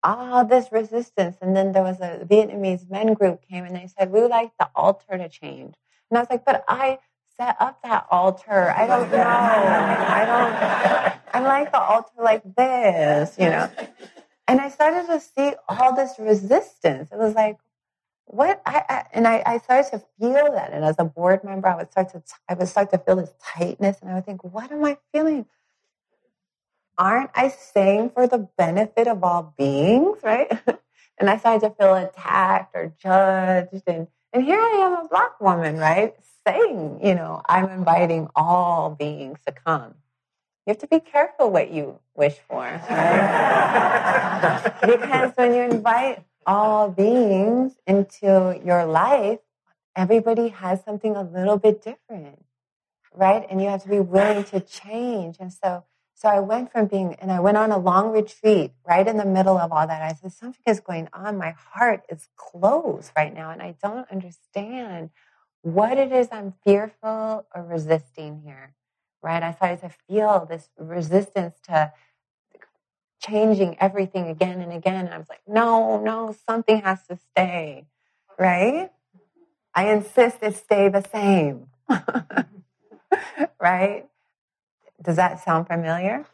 all 0.04 0.44
this 0.44 0.70
resistance. 0.70 1.36
And 1.40 1.56
then 1.56 1.72
there 1.72 1.82
was 1.82 2.00
a 2.00 2.24
Vietnamese 2.24 2.88
men 2.88 3.14
group 3.14 3.42
came 3.48 3.64
and 3.64 3.74
they 3.74 3.88
said, 3.98 4.12
we 4.12 4.20
would 4.20 4.30
like 4.30 4.52
the 4.58 4.68
altar 4.76 5.18
to 5.18 5.28
change. 5.28 5.74
And 6.10 6.18
I 6.18 6.20
was 6.20 6.30
like, 6.30 6.44
but 6.44 6.64
I 6.68 6.98
set 7.36 7.56
up 7.58 7.82
that 7.82 8.06
altar. 8.10 8.70
I 8.70 8.86
don't 8.86 9.10
know. 9.10 9.18
I 9.18 10.24
don't, 10.24 11.20
I 11.34 11.40
like 11.40 11.72
the 11.72 11.80
altar 11.80 12.22
like 12.22 12.42
this, 12.54 13.36
you 13.36 13.46
know. 13.46 13.68
And 14.46 14.60
I 14.60 14.68
started 14.68 15.06
to 15.06 15.20
see 15.20 15.54
all 15.68 15.94
this 15.94 16.14
resistance. 16.18 17.10
It 17.10 17.18
was 17.18 17.34
like, 17.34 17.58
what 18.26 18.62
I, 18.66 18.82
I 18.88 19.04
and 19.12 19.26
I, 19.26 19.42
I, 19.44 19.58
started 19.58 19.90
to 19.92 20.02
feel 20.18 20.52
that. 20.52 20.72
And 20.72 20.84
as 20.84 20.96
a 20.98 21.04
board 21.04 21.44
member, 21.44 21.68
I 21.68 21.76
would 21.76 21.90
start 21.90 22.10
to 22.10 22.22
I 22.48 22.54
would 22.54 22.68
start 22.68 22.90
to 22.90 22.98
feel 22.98 23.16
this 23.16 23.32
tightness, 23.42 23.98
and 24.00 24.10
I 24.10 24.14
would 24.14 24.26
think, 24.26 24.42
what 24.44 24.72
am 24.72 24.84
I 24.84 24.98
feeling? 25.12 25.46
Aren't 26.96 27.30
I 27.34 27.48
saying 27.48 28.10
for 28.10 28.26
the 28.26 28.48
benefit 28.56 29.08
of 29.08 29.22
all 29.24 29.54
beings, 29.58 30.18
right? 30.22 30.50
and 31.18 31.28
I 31.28 31.36
started 31.36 31.68
to 31.68 31.74
feel 31.74 31.94
attacked 31.94 32.74
or 32.74 32.94
judged, 32.98 33.82
and 33.86 34.08
and 34.32 34.44
here 34.44 34.58
I 34.60 34.82
am, 34.84 35.04
a 35.04 35.08
black 35.08 35.40
woman, 35.40 35.76
right, 35.76 36.14
saying, 36.46 37.00
you 37.02 37.14
know, 37.14 37.40
I'm 37.46 37.70
inviting 37.70 38.28
all 38.34 38.90
beings 38.90 39.38
to 39.46 39.52
come. 39.52 39.94
You 40.66 40.70
have 40.70 40.78
to 40.78 40.86
be 40.86 41.00
careful 41.00 41.50
what 41.50 41.70
you 41.70 41.98
wish 42.14 42.36
for, 42.48 42.60
right? 42.60 42.80
because 44.80 45.32
when 45.36 45.54
you 45.54 45.62
invite 45.62 46.24
all 46.46 46.90
beings 46.90 47.74
into 47.86 48.60
your 48.64 48.86
life, 48.86 49.40
everybody 49.96 50.48
has 50.48 50.82
something 50.84 51.16
a 51.16 51.22
little 51.22 51.58
bit 51.58 51.82
different, 51.82 52.44
right? 53.14 53.46
And 53.50 53.60
you 53.60 53.68
have 53.68 53.82
to 53.82 53.88
be 53.90 54.00
willing 54.00 54.44
to 54.44 54.60
change. 54.60 55.36
And 55.38 55.52
so, 55.52 55.84
so 56.14 56.28
I 56.28 56.40
went 56.40 56.72
from 56.72 56.86
being, 56.86 57.14
and 57.16 57.30
I 57.30 57.40
went 57.40 57.58
on 57.58 57.70
a 57.70 57.78
long 57.78 58.12
retreat 58.12 58.72
right 58.86 59.06
in 59.06 59.18
the 59.18 59.26
middle 59.26 59.58
of 59.58 59.72
all 59.72 59.86
that. 59.86 60.02
I 60.02 60.14
said, 60.14 60.32
something 60.32 60.62
is 60.66 60.80
going 60.80 61.08
on. 61.12 61.36
My 61.36 61.54
heart 61.72 62.04
is 62.08 62.28
closed 62.36 63.12
right 63.16 63.34
now, 63.34 63.50
and 63.50 63.60
I 63.60 63.74
don't 63.82 64.10
understand 64.10 65.10
what 65.62 65.98
it 65.98 66.12
is 66.12 66.28
I'm 66.32 66.54
fearful 66.64 67.46
or 67.54 67.62
resisting 67.64 68.42
here, 68.44 68.74
right? 69.24 69.42
I 69.42 69.52
started 69.52 69.80
to 69.80 69.90
feel 70.06 70.46
this 70.48 70.68
resistance 70.78 71.56
to 71.66 71.92
changing 73.20 73.76
everything 73.80 74.28
again 74.28 74.60
and 74.60 74.70
again. 74.70 75.06
And 75.06 75.14
I 75.14 75.18
was 75.18 75.28
like, 75.30 75.40
no, 75.48 75.98
no, 75.98 76.36
something 76.46 76.82
has 76.82 77.06
to 77.06 77.18
stay, 77.30 77.86
right? 78.38 78.90
I 79.74 79.90
insist 79.90 80.36
it 80.42 80.54
stay 80.54 80.90
the 80.90 81.02
same, 81.10 81.68
right? 83.60 84.06
Does 85.02 85.16
that 85.16 85.42
sound 85.42 85.66
familiar? 85.66 86.26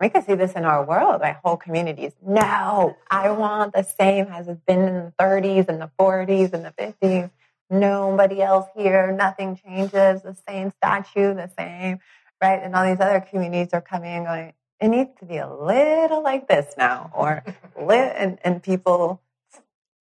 we 0.00 0.08
can 0.08 0.24
see 0.24 0.34
this 0.34 0.52
in 0.52 0.64
our 0.64 0.84
world. 0.84 1.20
My 1.20 1.36
whole 1.44 1.56
communities. 1.56 2.12
no, 2.20 2.96
I 3.08 3.30
want 3.30 3.74
the 3.74 3.84
same 3.84 4.26
as 4.26 4.48
it's 4.48 4.60
been 4.66 4.80
in 4.80 4.94
the 4.94 5.12
30s 5.20 5.68
and 5.68 5.80
the 5.80 5.90
40s 5.98 6.52
and 6.52 6.64
the 6.64 6.72
50s. 6.72 7.30
Nobody 7.72 8.42
else 8.42 8.66
here, 8.76 9.12
nothing 9.12 9.56
changes, 9.56 10.20
the 10.20 10.36
same 10.46 10.70
statue, 10.76 11.32
the 11.32 11.50
same, 11.58 12.00
right? 12.38 12.60
And 12.62 12.76
all 12.76 12.84
these 12.84 13.00
other 13.00 13.20
communities 13.20 13.72
are 13.72 13.80
coming 13.80 14.12
and 14.12 14.26
going, 14.26 14.52
it 14.78 14.88
needs 14.88 15.10
to 15.20 15.24
be 15.24 15.38
a 15.38 15.50
little 15.50 16.22
like 16.22 16.48
this 16.48 16.74
now, 16.76 17.10
or 17.14 17.42
lit, 17.80 18.12
and, 18.18 18.38
and 18.44 18.62
people 18.62 19.22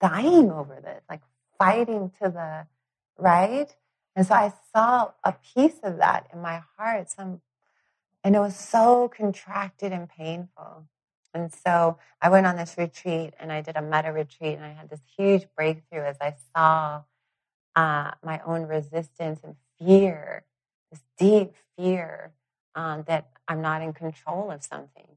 dying 0.01 0.51
over 0.51 0.81
this, 0.83 1.01
like 1.09 1.21
fighting 1.57 2.11
to 2.21 2.27
the 2.27 2.67
right. 3.17 3.73
And 4.17 4.27
so 4.27 4.33
I 4.33 4.51
saw 4.75 5.11
a 5.23 5.33
piece 5.55 5.79
of 5.81 5.95
that 5.99 6.27
in 6.33 6.41
my 6.41 6.63
heart, 6.77 7.09
some, 7.09 7.39
and 8.21 8.35
it 8.35 8.39
was 8.39 8.57
so 8.57 9.07
contracted 9.07 9.93
and 9.93 10.09
painful. 10.09 10.87
And 11.33 11.53
so 11.53 11.97
I 12.21 12.27
went 12.27 12.47
on 12.47 12.57
this 12.57 12.75
retreat 12.77 13.33
and 13.39 13.49
I 13.49 13.61
did 13.61 13.77
a 13.77 13.81
metta 13.81 14.11
retreat 14.11 14.57
and 14.57 14.65
I 14.65 14.73
had 14.73 14.89
this 14.89 14.99
huge 15.17 15.47
breakthrough 15.55 16.03
as 16.03 16.17
I 16.19 16.35
saw 16.53 17.03
uh, 17.75 18.11
my 18.23 18.41
own 18.45 18.63
resistance 18.63 19.39
and 19.43 19.55
fear, 19.79 20.43
this 20.91 21.01
deep 21.17 21.53
fear 21.77 22.33
um, 22.75 23.03
that 23.07 23.29
I'm 23.47 23.61
not 23.61 23.81
in 23.81 23.93
control 23.93 24.51
of 24.51 24.63
something. 24.63 25.07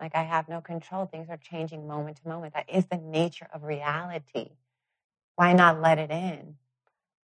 Like 0.00 0.14
I 0.14 0.22
have 0.22 0.48
no 0.48 0.60
control. 0.60 1.06
Things 1.06 1.28
are 1.30 1.38
changing 1.38 1.86
moment 1.86 2.18
to 2.22 2.28
moment. 2.28 2.54
That 2.54 2.68
is 2.68 2.86
the 2.86 2.98
nature 2.98 3.48
of 3.54 3.62
reality. 3.62 4.50
Why 5.36 5.52
not 5.52 5.80
let 5.80 5.98
it 5.98 6.10
in? 6.10 6.56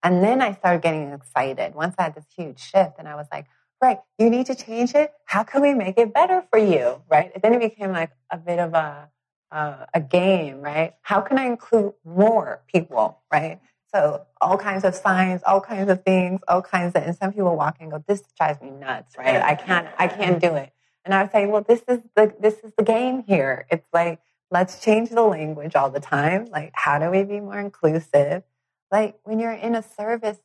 And 0.03 0.23
then 0.23 0.41
I 0.41 0.53
started 0.53 0.81
getting 0.81 1.11
excited 1.11 1.75
once 1.75 1.95
I 1.97 2.03
had 2.03 2.15
this 2.15 2.25
huge 2.35 2.59
shift, 2.59 2.93
and 2.97 3.07
I 3.07 3.15
was 3.15 3.27
like, 3.31 3.45
right, 3.81 3.99
you 4.17 4.29
need 4.29 4.47
to 4.47 4.55
change 4.55 4.95
it. 4.95 5.11
How 5.25 5.43
can 5.43 5.61
we 5.61 5.73
make 5.73 5.97
it 5.97 6.13
better 6.13 6.43
for 6.49 6.59
you? 6.59 7.01
Right? 7.09 7.31
And 7.33 7.43
then 7.43 7.53
it 7.53 7.59
became 7.59 7.91
like 7.91 8.11
a 8.31 8.37
bit 8.37 8.59
of 8.59 8.73
a, 8.73 9.09
a, 9.51 9.87
a 9.93 10.01
game, 10.01 10.61
right? 10.61 10.93
How 11.01 11.21
can 11.21 11.37
I 11.37 11.45
include 11.45 11.93
more 12.03 12.63
people, 12.73 13.21
right? 13.31 13.59
So 13.93 14.25
all 14.39 14.57
kinds 14.57 14.83
of 14.83 14.95
signs, 14.95 15.41
all 15.45 15.59
kinds 15.59 15.89
of 15.89 16.03
things, 16.03 16.41
all 16.47 16.61
kinds 16.61 16.95
of, 16.95 17.03
and 17.03 17.15
some 17.15 17.33
people 17.33 17.55
walk 17.55 17.77
and 17.79 17.91
go, 17.91 18.03
this 18.07 18.23
drives 18.37 18.61
me 18.61 18.71
nuts, 18.71 19.17
right? 19.17 19.41
I 19.41 19.55
can't, 19.55 19.87
I 19.97 20.07
can't 20.07 20.39
do 20.39 20.55
it. 20.55 20.71
And 21.03 21.13
I 21.13 21.23
would 21.23 21.31
say, 21.31 21.45
well, 21.45 21.61
this 21.61 21.81
is 21.87 21.99
the, 22.15 22.33
this 22.39 22.55
is 22.63 22.71
the 22.77 22.83
game 22.83 23.23
here. 23.27 23.65
It's 23.69 23.87
like, 23.91 24.21
let's 24.49 24.79
change 24.79 25.09
the 25.09 25.23
language 25.23 25.75
all 25.75 25.89
the 25.89 25.99
time. 25.99 26.45
Like, 26.45 26.71
how 26.73 26.99
do 26.99 27.09
we 27.09 27.23
be 27.23 27.39
more 27.39 27.59
inclusive? 27.59 28.43
Like 28.91 29.19
when 29.23 29.39
you're 29.39 29.51
in 29.51 29.75
a 29.75 29.83
service, 29.83 30.37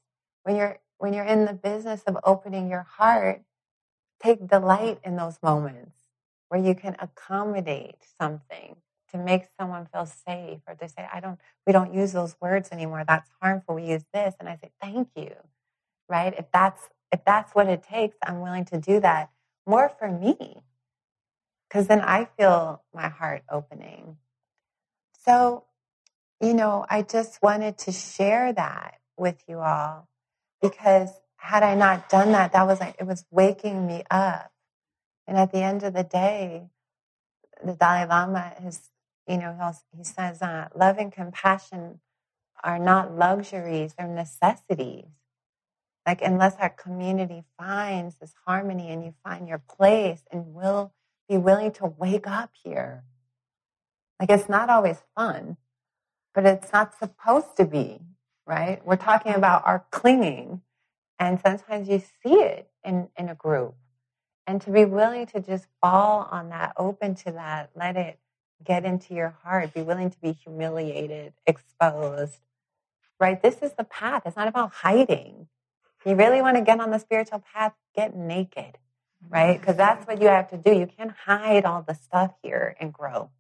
when 0.42 0.56
you're, 0.56 0.78
when 0.98 1.12
you're 1.12 1.24
in 1.24 1.44
the 1.44 1.52
business 1.52 2.02
of 2.06 2.16
opening 2.24 2.68
your 2.68 2.86
heart, 2.88 3.42
take 4.22 4.48
delight 4.48 4.98
in 5.04 5.16
those 5.16 5.38
moments 5.42 5.92
where 6.48 6.60
you 6.60 6.74
can 6.74 6.96
accommodate 6.98 7.96
something 8.18 8.76
to 9.16 9.24
make 9.24 9.44
someone 9.58 9.86
feel 9.92 10.06
safe 10.06 10.60
or 10.66 10.76
they 10.78 10.88
say 10.88 11.06
i 11.12 11.20
don't 11.20 11.38
we 11.66 11.72
don't 11.72 11.92
use 11.92 12.12
those 12.12 12.36
words 12.40 12.70
anymore. 12.70 13.04
That's 13.06 13.28
harmful. 13.42 13.74
We 13.74 13.84
use 13.84 14.04
this. 14.14 14.34
And 14.38 14.48
i 14.48 14.56
say 14.56 14.70
thank 14.80 15.08
you. 15.16 15.34
Right? 16.08 16.34
If 16.38 16.46
that's 16.52 16.88
if 17.12 17.24
that's 17.24 17.54
what 17.54 17.68
it 17.68 17.82
takes 17.82 18.16
i'm 18.22 18.40
willing 18.40 18.64
to 18.66 18.78
do 18.78 19.00
that 19.00 19.30
more 19.66 19.88
for 19.88 20.10
me. 20.10 20.62
Because 21.68 21.86
then 21.88 22.00
i 22.00 22.28
feel 22.38 22.82
my 22.94 23.08
heart 23.08 23.42
opening. 23.50 24.16
So 25.24 25.64
you 26.40 26.54
know 26.54 26.84
i 26.88 27.02
just 27.02 27.42
wanted 27.42 27.78
to 27.78 27.92
share 27.92 28.52
that 28.52 29.00
with 29.16 29.42
you 29.48 29.58
all 29.58 30.08
because 30.60 31.10
had 31.36 31.62
i 31.62 31.74
not 31.74 32.08
done 32.08 32.32
that 32.32 32.52
that 32.52 32.66
was 32.66 32.80
like 32.80 32.96
it 32.98 33.06
was 33.06 33.24
waking 33.30 33.86
me 33.86 34.04
up. 34.10 34.52
And 35.26 35.36
at 35.36 35.50
the 35.50 35.62
end 35.62 35.82
of 35.82 35.94
the 35.94 36.04
day 36.04 36.68
the 37.64 37.72
Dalai 37.72 38.06
Lama 38.06 38.52
has 38.62 38.90
you 39.28 39.38
know, 39.38 39.72
he 39.96 40.04
says, 40.04 40.40
uh, 40.40 40.68
love 40.74 40.98
and 40.98 41.12
compassion 41.12 42.00
are 42.62 42.78
not 42.78 43.14
luxuries, 43.14 43.94
they're 43.98 44.08
necessities. 44.08 45.06
Like, 46.06 46.22
unless 46.22 46.54
our 46.60 46.70
community 46.70 47.42
finds 47.58 48.16
this 48.16 48.34
harmony 48.46 48.90
and 48.90 49.04
you 49.04 49.14
find 49.24 49.48
your 49.48 49.58
place 49.58 50.22
and 50.30 50.54
will 50.54 50.92
be 51.28 51.36
willing 51.36 51.72
to 51.72 51.86
wake 51.86 52.28
up 52.28 52.52
here. 52.62 53.02
Like, 54.20 54.30
it's 54.30 54.48
not 54.48 54.70
always 54.70 54.98
fun, 55.16 55.56
but 56.34 56.46
it's 56.46 56.72
not 56.72 56.96
supposed 56.96 57.56
to 57.56 57.64
be, 57.64 58.00
right? 58.46 58.80
We're 58.86 58.96
talking 58.96 59.34
about 59.34 59.66
our 59.66 59.84
clinging, 59.90 60.62
and 61.18 61.40
sometimes 61.40 61.88
you 61.88 61.98
see 62.22 62.34
it 62.34 62.70
in, 62.84 63.08
in 63.18 63.28
a 63.28 63.34
group. 63.34 63.74
And 64.46 64.60
to 64.62 64.70
be 64.70 64.84
willing 64.84 65.26
to 65.26 65.40
just 65.40 65.66
fall 65.80 66.28
on 66.30 66.50
that, 66.50 66.74
open 66.76 67.16
to 67.16 67.32
that, 67.32 67.70
let 67.74 67.96
it 67.96 68.20
get 68.64 68.84
into 68.84 69.14
your 69.14 69.36
heart, 69.42 69.74
be 69.74 69.82
willing 69.82 70.10
to 70.10 70.20
be 70.20 70.32
humiliated, 70.32 71.32
exposed, 71.46 72.38
right? 73.20 73.40
This 73.40 73.62
is 73.62 73.72
the 73.74 73.84
path. 73.84 74.22
It's 74.26 74.36
not 74.36 74.48
about 74.48 74.72
hiding. 74.72 75.48
you 76.04 76.14
really 76.14 76.40
want 76.40 76.56
to 76.56 76.62
get 76.62 76.80
on 76.80 76.90
the 76.90 76.98
spiritual 76.98 77.42
path, 77.54 77.74
get 77.94 78.16
naked, 78.16 78.78
right? 79.28 79.58
Because 79.58 79.76
that's 79.76 80.06
what 80.06 80.20
you 80.20 80.28
have 80.28 80.50
to 80.50 80.56
do. 80.56 80.72
You 80.72 80.86
can't 80.86 81.12
hide 81.12 81.64
all 81.64 81.82
the 81.82 81.94
stuff 81.94 82.32
here 82.42 82.76
and 82.80 82.92
grow. 82.92 83.30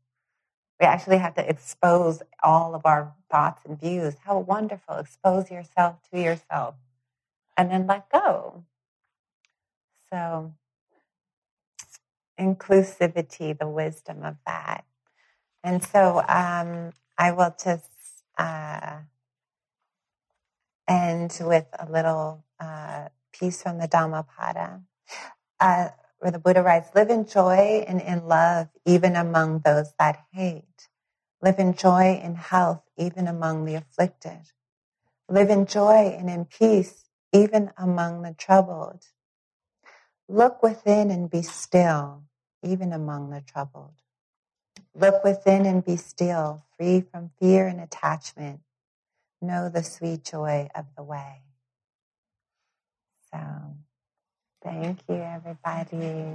We 0.80 0.86
actually 0.86 1.18
have 1.18 1.34
to 1.34 1.48
expose 1.48 2.22
all 2.42 2.74
of 2.74 2.84
our 2.84 3.14
thoughts 3.30 3.62
and 3.64 3.80
views. 3.80 4.16
How 4.24 4.38
wonderful. 4.38 4.96
Expose 4.96 5.50
yourself 5.50 5.96
to 6.12 6.20
yourself 6.20 6.74
and 7.56 7.70
then 7.70 7.86
let 7.86 8.10
go. 8.10 8.64
So, 10.10 10.52
inclusivity, 12.38 13.58
the 13.58 13.68
wisdom 13.68 14.22
of 14.22 14.36
that. 14.46 14.84
And 15.66 15.84
so 15.84 16.22
um, 16.28 16.92
I 17.18 17.32
will 17.32 17.56
just 17.62 17.90
uh, 18.38 18.98
end 20.88 21.38
with 21.42 21.66
a 21.78 21.90
little 21.90 22.44
uh, 22.60 23.08
piece 23.32 23.62
from 23.64 23.78
the 23.78 23.88
Dhammapada. 23.88 24.82
Uh, 25.60 25.88
where 26.20 26.32
the 26.32 26.38
Buddha 26.38 26.62
writes, 26.62 26.90
live 26.94 27.10
in 27.10 27.26
joy 27.26 27.84
and 27.88 28.00
in 28.00 28.28
love, 28.28 28.68
even 28.86 29.16
among 29.16 29.60
those 29.60 29.92
that 29.98 30.24
hate. 30.32 30.88
Live 31.42 31.58
in 31.58 31.74
joy 31.74 32.20
and 32.22 32.36
health, 32.38 32.82
even 32.96 33.26
among 33.28 33.64
the 33.66 33.74
afflicted. 33.74 34.52
Live 35.28 35.50
in 35.50 35.66
joy 35.66 36.16
and 36.18 36.30
in 36.30 36.46
peace, 36.46 37.06
even 37.32 37.72
among 37.78 38.22
the 38.22 38.34
troubled. 38.38 39.06
Look 40.28 40.62
within 40.62 41.10
and 41.10 41.30
be 41.30 41.42
still, 41.42 42.24
even 42.62 42.92
among 42.92 43.30
the 43.30 43.42
troubled. 43.42 43.94
Look 44.98 45.24
within 45.24 45.66
and 45.66 45.84
be 45.84 45.96
still, 45.96 46.64
free 46.78 47.02
from 47.02 47.30
fear 47.40 47.66
and 47.66 47.80
attachment. 47.80 48.60
Know 49.42 49.68
the 49.68 49.82
sweet 49.84 50.24
joy 50.24 50.68
of 50.74 50.86
the 50.96 51.02
way. 51.02 51.42
So, 53.32 53.40
thank 54.64 55.00
you, 55.08 55.16
everybody. 55.16 56.34